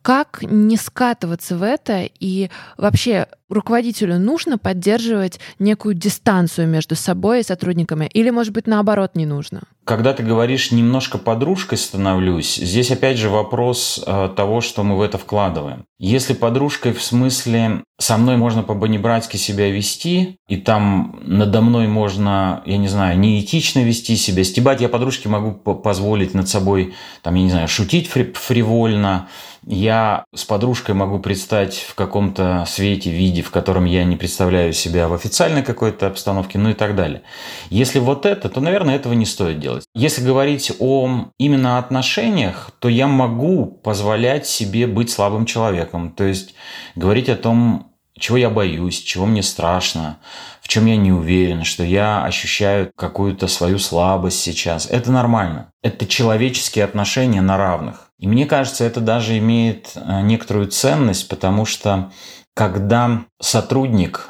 [0.02, 7.44] Как не скатываться в это и вообще руководителю нужно поддерживать некую дистанцию между собой и
[7.44, 9.62] сотрудниками или, может быть, наоборот, не нужно?
[9.92, 15.02] Когда ты говоришь «немножко подружкой становлюсь», здесь опять же вопрос э, того, что мы в
[15.02, 15.84] это вкладываем.
[16.00, 22.64] Если подружкой в смысле со мной можно по-бонебратски себя вести, и там надо мной можно,
[22.66, 27.44] я не знаю, неэтично вести себя, стебать я подружке могу позволить над собой, там, я
[27.44, 29.28] не знаю, шутить фривольно,
[29.68, 35.08] я с подружкой могу предстать в каком-то свете, виде, в котором я не представляю себя
[35.08, 37.22] в официальной какой-то обстановке, ну и так далее.
[37.70, 39.81] Если вот это, то, наверное, этого не стоит делать.
[39.94, 46.12] Если говорить о именно отношениях, то я могу позволять себе быть слабым человеком.
[46.12, 46.56] То есть
[46.96, 50.20] говорить о том, чего я боюсь, чего мне страшно,
[50.62, 54.88] в чем я не уверен, что я ощущаю какую-то свою слабость сейчас.
[54.90, 55.72] Это нормально.
[55.82, 58.10] Это человеческие отношения на равных.
[58.20, 62.12] И мне кажется, это даже имеет э, некоторую ценность, потому что
[62.54, 64.30] когда сотрудник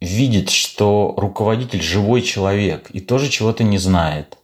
[0.00, 4.37] видит, что руководитель живой человек и тоже чего-то не знает,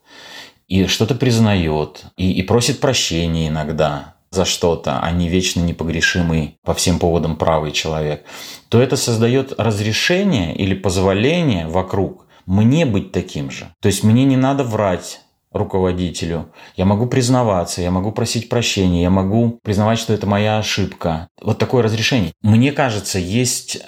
[0.75, 6.75] и что-то признает, и, и просит прощения иногда за что-то, а не вечно непогрешимый по
[6.75, 8.25] всем поводам правый человек,
[8.68, 13.72] то это создает разрешение или позволение вокруг мне быть таким же.
[13.81, 15.20] То есть мне не надо врать,
[15.53, 16.53] руководителю.
[16.75, 21.29] Я могу признаваться, я могу просить прощения, я могу признавать, что это моя ошибка.
[21.41, 22.33] Вот такое разрешение.
[22.43, 23.81] Мне кажется, есть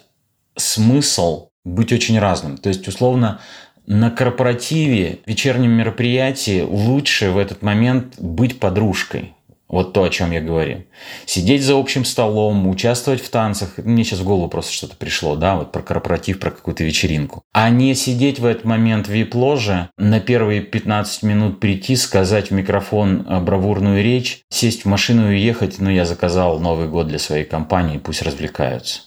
[0.54, 2.56] смысл быть очень разным.
[2.56, 3.40] То есть, условно,
[3.86, 9.32] на корпоративе, вечернем мероприятии лучше в этот момент быть подружкой.
[9.68, 10.84] Вот то, о чем я говорю.
[11.24, 13.78] Сидеть за общим столом, участвовать в танцах.
[13.78, 17.42] Мне сейчас в голову просто что-то пришло, да, вот про корпоратив, про какую-то вечеринку.
[17.52, 22.54] А не сидеть в этот момент в вип-ложе, на первые 15 минут прийти, сказать в
[22.54, 25.80] микрофон э, бравурную речь, сесть в машину и уехать.
[25.80, 29.00] Ну, я заказал Новый год для своей компании, пусть развлекаются.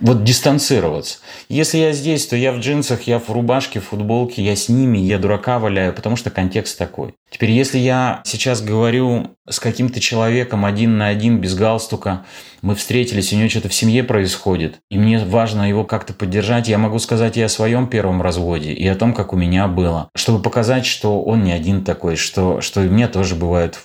[0.00, 1.18] Вот дистанцироваться.
[1.48, 4.98] Если я здесь, то я в джинсах, я в рубашке, в футболке, я с ними,
[4.98, 7.14] я дурака валяю, потому что контекст такой.
[7.30, 12.24] Теперь, если я сейчас говорю с каким-то человеком один на один, без галстука,
[12.62, 16.78] мы встретились, у него что-то в семье происходит, и мне важно его как-то поддержать, я
[16.78, 20.40] могу сказать и о своем первом разводе, и о том, как у меня было, чтобы
[20.40, 23.80] показать, что он не один такой, что, что у меня тоже бывает,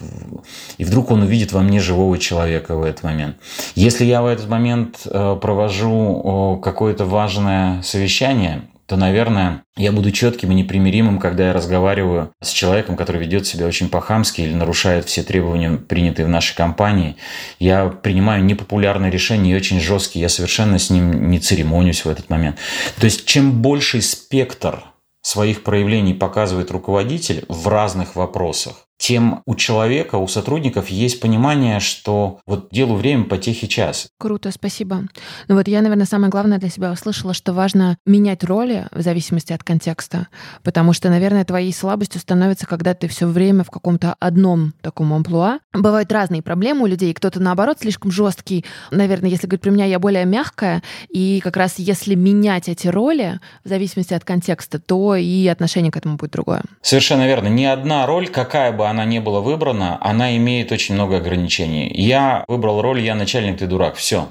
[0.77, 3.35] и вдруг он увидит во мне живого человека в этот момент.
[3.75, 10.51] Если я в этот момент э, провожу какое-то важное совещание, то, наверное, я буду четким
[10.51, 15.21] и непримиримым, когда я разговариваю с человеком, который ведет себя очень по-хамски или нарушает все
[15.21, 17.15] требования, принятые в нашей компании.
[17.59, 20.23] Я принимаю непопулярные решения и очень жесткие.
[20.23, 22.57] Я совершенно с ним не церемонюсь в этот момент.
[22.99, 24.83] То есть, чем больший спектр
[25.21, 32.41] своих проявлений показывает руководитель в разных вопросах, тем у человека, у сотрудников есть понимание, что
[32.45, 34.09] вот делу время, потехи час.
[34.19, 35.03] Круто, спасибо.
[35.47, 39.53] Ну вот я, наверное, самое главное для себя услышала, что важно менять роли в зависимости
[39.53, 40.27] от контекста,
[40.63, 45.59] потому что, наверное, твоей слабостью становится, когда ты все время в каком-то одном таком амплуа.
[45.73, 48.65] Бывают разные проблемы у людей, кто-то, наоборот, слишком жесткий.
[48.91, 53.39] Наверное, если говорить про меня, я более мягкая, и как раз если менять эти роли
[53.63, 56.63] в зависимости от контекста, то и отношение к этому будет другое.
[56.81, 57.47] Совершенно верно.
[57.47, 61.91] Ни одна роль, какая бы она не была выбрана, она имеет очень много ограничений.
[61.93, 63.95] Я выбрал роль «я начальник, ты дурак».
[63.95, 64.29] Все.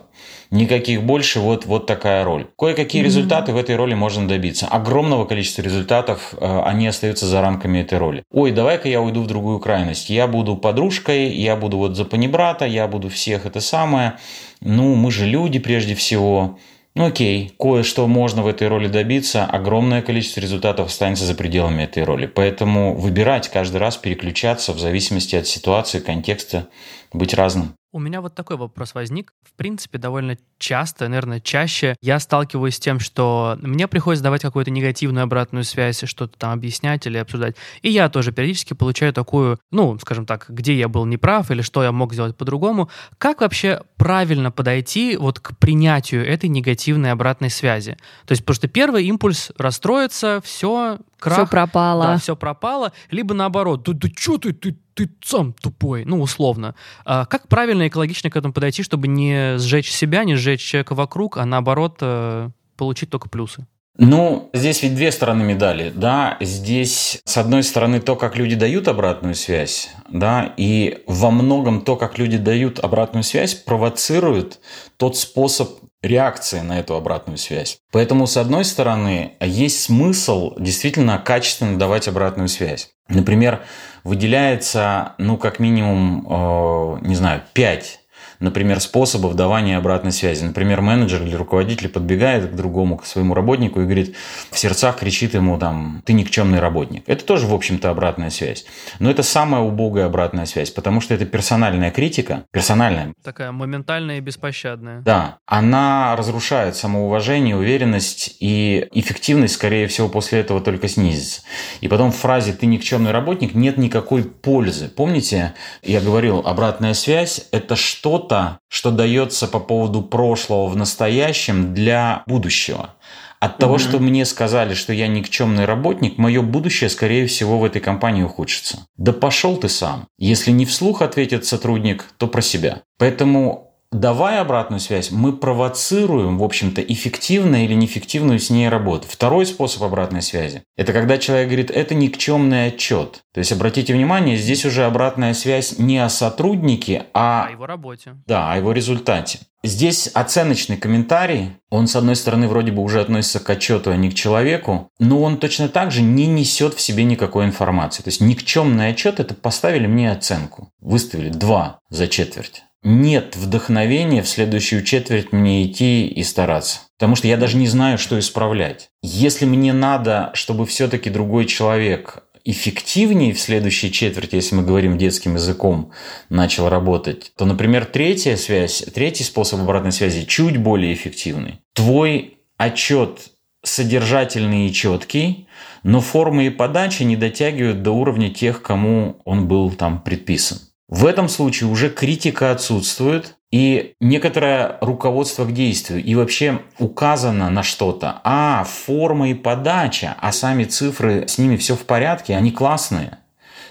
[0.51, 2.47] Никаких больше, вот, вот такая роль.
[2.59, 3.05] Кое-какие mm-hmm.
[3.05, 4.67] результаты в этой роли можно добиться.
[4.67, 8.23] Огромного количества результатов, э, они остаются за рамками этой роли.
[8.33, 10.09] Ой, давай-ка я уйду в другую крайность.
[10.09, 14.15] Я буду подружкой, я буду вот за панибрата, я буду всех это самое.
[14.63, 16.59] Ну, мы же люди прежде всего.
[16.95, 22.03] Ну окей, кое-что можно в этой роли добиться, огромное количество результатов останется за пределами этой
[22.03, 22.27] роли.
[22.27, 26.69] Поэтому выбирать каждый раз, переключаться в зависимости от ситуации, контекста,
[27.13, 27.75] быть разным.
[27.91, 29.33] У меня вот такой вопрос возник.
[29.43, 34.71] В принципе, довольно часто, наверное, чаще я сталкиваюсь с тем, что мне приходится давать какую-то
[34.71, 37.57] негативную обратную связь, что-то там объяснять или обсуждать.
[37.81, 41.83] И я тоже периодически получаю такую, ну, скажем так, где я был неправ или что
[41.83, 42.91] я мог сделать по-другому.
[43.17, 47.97] Как вообще правильно подойти вот к принятию этой негативной обратной связи?
[48.27, 51.37] То есть, что первый импульс расстроиться, все, крах.
[51.39, 52.05] Все пропало.
[52.05, 52.93] Да, все пропало.
[53.11, 56.75] Либо наоборот, да, да что ты, ты, ты сам тупой, ну, условно.
[57.05, 60.95] А как правильно и экологично к этому подойти, чтобы не сжечь себя, не сжечь человека
[60.95, 63.67] вокруг, а наоборот э, получить только плюсы?
[64.01, 66.37] Ну, здесь ведь две стороны медали, да.
[66.41, 71.97] Здесь, с одной стороны, то, как люди дают обратную связь, да, и во многом то,
[71.97, 74.61] как люди дают обратную связь, провоцирует
[74.99, 77.79] тот способ реакции на эту обратную связь.
[77.91, 82.91] Поэтому, с одной стороны, есть смысл действительно качественно давать обратную связь.
[83.09, 83.63] Например,
[84.05, 88.01] выделяется, ну, как минимум, э, не знаю, 5
[88.41, 90.45] например, способов давания обратной связи.
[90.45, 94.15] Например, менеджер или руководитель подбегает к другому, к своему работнику и говорит,
[94.51, 97.05] в сердцах кричит ему там, ты никчемный работник.
[97.07, 98.65] Это тоже, в общем-то, обратная связь.
[98.99, 103.13] Но это самая убогая обратная связь, потому что это персональная критика, персональная.
[103.23, 105.03] Такая моментальная и беспощадная.
[105.03, 111.43] Да, она разрушает самоуважение, уверенность и эффективность, скорее всего, после этого только снизится.
[111.81, 114.89] И потом в фразе «ты никчемный работник» нет никакой пользы.
[114.89, 121.75] Помните, я говорил, обратная связь– это что-то, что-то, что дается по поводу прошлого в настоящем
[121.75, 122.95] для будущего.
[123.41, 123.79] От того, угу.
[123.79, 128.87] что мне сказали, что я никчемный работник, мое будущее, скорее всего, в этой компании ухудшится.
[128.97, 130.09] Да пошел ты сам.
[130.19, 132.83] Если не вслух ответит сотрудник, то про себя.
[132.99, 139.07] Поэтому давая обратную связь, мы провоцируем, в общем-то, эффективную или неэффективную с ней работу.
[139.09, 143.23] Второй способ обратной связи– это когда человек говорит, это никчемный отчет.
[143.33, 147.47] То есть, обратите внимание, здесь уже обратная связь не о сотруднике, а...
[147.49, 148.17] О его работе.
[148.27, 149.41] Да, о его результате.
[149.65, 154.11] Здесь оценочный комментарий, он, с одной стороны, вроде бы уже относится к отчету, а не
[154.11, 158.03] к человеку, но он точно так же не несет в себе никакой информации.
[158.03, 164.29] То есть никчемный отчет– это поставили мне оценку, выставили 2 за четверть нет вдохновения в
[164.29, 166.81] следующую четверть мне идти и стараться.
[166.99, 168.91] Потому что я даже не знаю, что исправлять.
[169.03, 175.35] Если мне надо, чтобы все-таки другой человек эффективнее в следующей четверти, если мы говорим детским
[175.35, 175.93] языком,
[176.31, 181.61] начал работать, то, например, третья связь, третий способ обратной связи чуть более эффективный.
[181.75, 185.47] Твой отчет содержательный и четкий,
[185.83, 190.59] но формы и подача не дотягивают до уровня тех, кому он был там предписан.
[190.89, 197.63] В этом случае уже критика отсутствует, и некоторое руководство к действию, и вообще указано на
[197.63, 198.21] что-то.
[198.25, 203.19] А, форма и подача, а сами цифры, с ними все в порядке, они классные.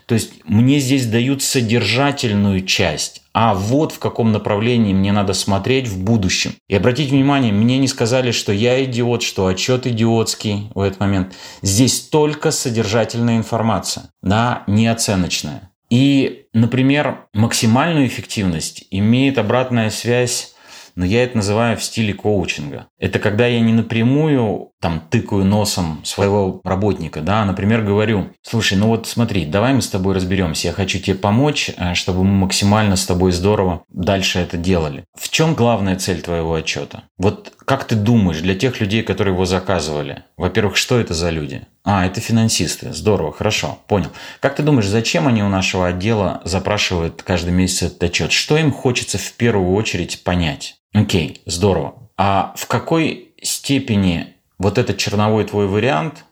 [0.07, 5.87] То есть мне здесь дают содержательную часть, а вот в каком направлении мне надо смотреть
[5.87, 6.53] в будущем.
[6.69, 11.35] И обратите внимание, мне не сказали, что я идиот, что отчет идиотский в этот момент.
[11.61, 15.69] Здесь только содержательная информация, да, не оценочная.
[15.89, 20.53] И, например, максимальную эффективность имеет обратная связь
[20.97, 22.87] но я это называю в стиле коучинга.
[22.97, 28.87] Это когда я не напрямую там тыкаю носом своего работника, да, например, говорю, слушай, ну
[28.87, 32.95] вот смотри, давай мы с тобой разберемся, я хочу тебе помочь, э, чтобы мы максимально
[32.95, 35.05] с тобой здорово дальше это делали.
[35.15, 37.03] В чем главная цель твоего отчета?
[37.17, 41.63] Вот как ты думаешь, для тех людей, которые его заказывали, во-первых, что это за люди?
[41.83, 42.93] А, это финансисты.
[42.93, 44.09] Здорово, хорошо, понял.
[44.41, 48.31] Как ты думаешь, зачем они у нашего отдела запрашивают каждый месяц этот отчет?
[48.31, 50.75] Что им хочется в первую очередь понять?
[50.93, 52.09] Окей, здорово.
[52.17, 56.25] А в какой степени вот этот черновой твой вариант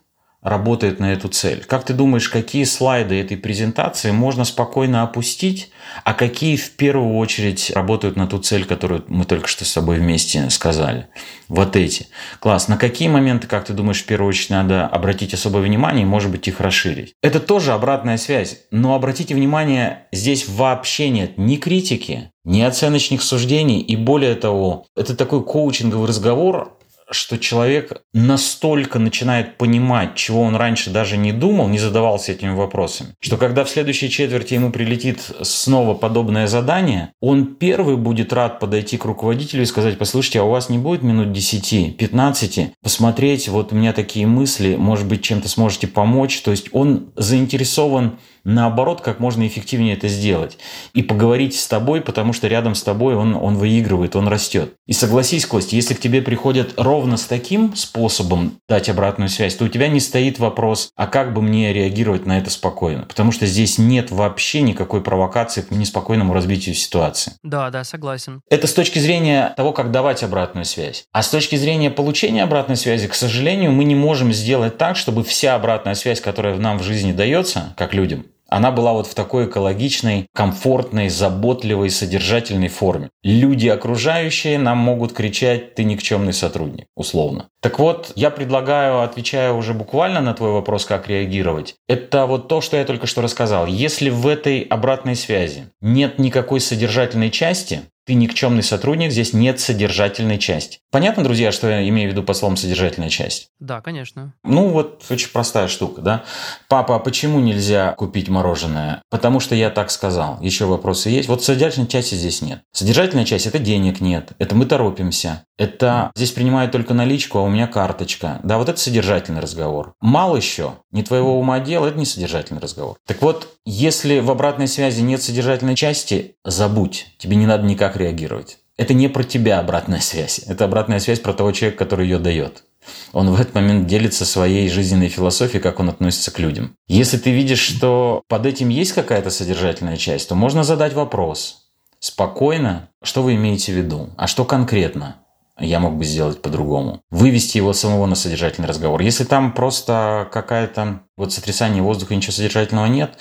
[0.46, 1.64] работает на эту цель.
[1.64, 5.72] Как ты думаешь, какие слайды этой презентации можно спокойно опустить,
[6.04, 9.98] а какие в первую очередь работают на ту цель, которую мы только что с тобой
[9.98, 11.08] вместе сказали?
[11.48, 12.06] Вот эти.
[12.38, 12.68] Класс.
[12.68, 16.30] На какие моменты, как ты думаешь, в первую очередь надо обратить особое внимание и, может
[16.30, 17.14] быть, их расширить?
[17.22, 18.60] Это тоже обратная связь.
[18.70, 23.80] Но обратите внимание, здесь вообще нет ни критики, ни оценочных суждений.
[23.80, 26.75] И более того, это такой коучинговый разговор,
[27.10, 33.14] что человек настолько начинает понимать, чего он раньше даже не думал, не задавался этими вопросами,
[33.20, 38.96] что когда в следующей четверти ему прилетит снова подобное задание, он первый будет рад подойти
[38.96, 43.72] к руководителю и сказать, послушайте, а у вас не будет минут 10, 15, посмотреть, вот
[43.72, 46.40] у меня такие мысли, может быть, чем-то сможете помочь.
[46.40, 50.56] То есть он заинтересован наоборот, как можно эффективнее это сделать.
[50.94, 54.74] И поговорить с тобой, потому что рядом с тобой он, он выигрывает, он растет.
[54.86, 59.64] И согласись, Костя, если к тебе приходят ровно с таким способом дать обратную связь, то
[59.64, 63.02] у тебя не стоит вопрос, а как бы мне реагировать на это спокойно?
[63.02, 67.32] Потому что здесь нет вообще никакой провокации к неспокойному разбитию ситуации.
[67.42, 68.40] Да, да, согласен.
[68.48, 71.04] Это с точки зрения того, как давать обратную связь.
[71.12, 75.24] А с точки зрения получения обратной связи, к сожалению, мы не можем сделать так, чтобы
[75.24, 79.46] вся обратная связь, которая нам в жизни дается, как людям, она была вот в такой
[79.46, 83.10] экологичной, комфортной, заботливой, содержательной форме.
[83.22, 87.48] Люди окружающие нам могут кричать «ты никчемный сотрудник», условно.
[87.60, 92.60] Так вот, я предлагаю, отвечая уже буквально на твой вопрос, как реагировать, это вот то,
[92.60, 93.66] что я только что рассказал.
[93.66, 100.38] Если в этой обратной связи нет никакой содержательной части, ты никчемный сотрудник, здесь нет содержательной
[100.38, 100.78] части.
[100.92, 103.48] Понятно, друзья, что я имею в виду по словам содержательная часть?
[103.58, 104.32] Да, конечно.
[104.44, 106.24] Ну, вот очень простая штука, да.
[106.68, 109.02] Папа, а почему нельзя купить мороженое?
[109.10, 110.38] Потому что я так сказал.
[110.40, 111.28] Еще вопросы есть.
[111.28, 112.60] Вот содержательной части здесь нет.
[112.72, 117.48] Содержательная часть– это денег нет, это мы торопимся, это здесь принимают только наличку, а у
[117.48, 118.40] меня карточка.
[118.44, 119.94] Да, вот это содержательный разговор.
[120.00, 122.96] Мало еще, не твоего ума дело, это не содержательный разговор.
[123.06, 128.58] Так вот, если в обратной связи нет содержательной части, забудь, тебе не надо никак реагировать.
[128.76, 132.64] Это не про тебя обратная связь, это обратная связь про того человека, который ее дает.
[133.12, 136.76] Он в этот момент делится своей жизненной философией, как он относится к людям.
[136.86, 141.70] Если ты видишь, что под этим есть какая-то содержательная часть, то можно задать вопрос.
[141.98, 144.10] Спокойно, что вы имеете в виду?
[144.16, 145.16] А что конкретно?
[145.58, 147.00] Я мог бы сделать по-другому.
[147.10, 149.00] Вывести его самого на содержательный разговор.
[149.00, 153.16] Если там просто какая-то вот сотрясание воздуха, ничего содержательного нет,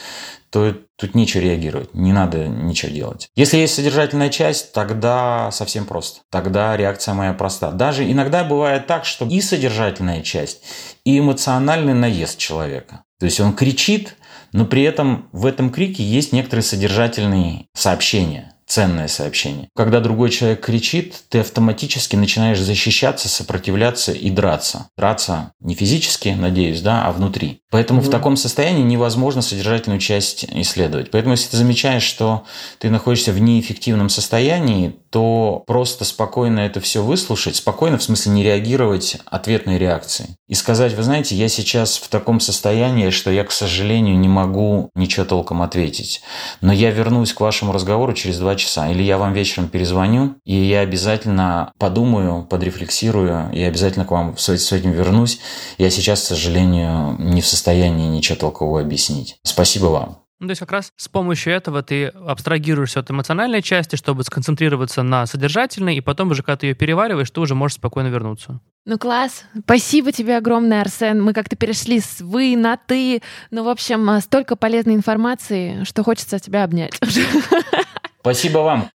[0.49, 3.29] то тут нечего реагировать, не надо ничего делать.
[3.35, 6.21] Если есть содержательная часть, тогда совсем просто.
[6.31, 7.71] Тогда реакция моя проста.
[7.71, 10.63] Даже иногда бывает так, что и содержательная часть,
[11.03, 13.03] и эмоциональный наезд человека.
[13.19, 14.15] То есть он кричит,
[14.53, 19.69] но при этом в этом крике есть некоторые содержательные сообщения ценное сообщение.
[19.75, 24.89] Когда другой человек кричит, ты автоматически начинаешь защищаться, сопротивляться и драться.
[24.97, 27.61] Драться не физически, надеюсь, да, а внутри.
[27.69, 28.05] Поэтому mm-hmm.
[28.05, 31.11] в таком состоянии невозможно содержательную часть исследовать.
[31.11, 32.45] Поэтому если ты замечаешь, что
[32.79, 38.43] ты находишься в неэффективном состоянии, то просто спокойно это все выслушать, спокойно в смысле не
[38.43, 40.29] реагировать ответной реакцией.
[40.47, 44.89] И сказать, вы знаете, я сейчас в таком состоянии, что я, к сожалению, не могу
[44.95, 46.21] ничего толком ответить.
[46.61, 48.89] Но я вернусь к вашему разговору через два часа.
[48.89, 54.49] Или я вам вечером перезвоню, и я обязательно подумаю, подрефлексирую, и обязательно к вам с
[54.49, 55.39] этим вернусь.
[55.77, 59.37] Я сейчас, к сожалению, не в состоянии ничего толкового объяснить.
[59.43, 60.25] Спасибо вам.
[60.39, 65.01] Ну, то есть как раз с помощью этого ты абстрагируешься от эмоциональной части, чтобы сконцентрироваться
[65.01, 68.59] на содержательной, и потом уже, когда ты ее перевариваешь, ты уже можешь спокойно вернуться.
[68.85, 69.45] Ну класс.
[69.63, 71.23] Спасибо тебе огромное, Арсен.
[71.23, 73.21] Мы как-то перешли с вы на ты.
[73.49, 76.93] Ну, в общем, столько полезной информации, что хочется тебя обнять.
[78.25, 78.94] Спасибо вам.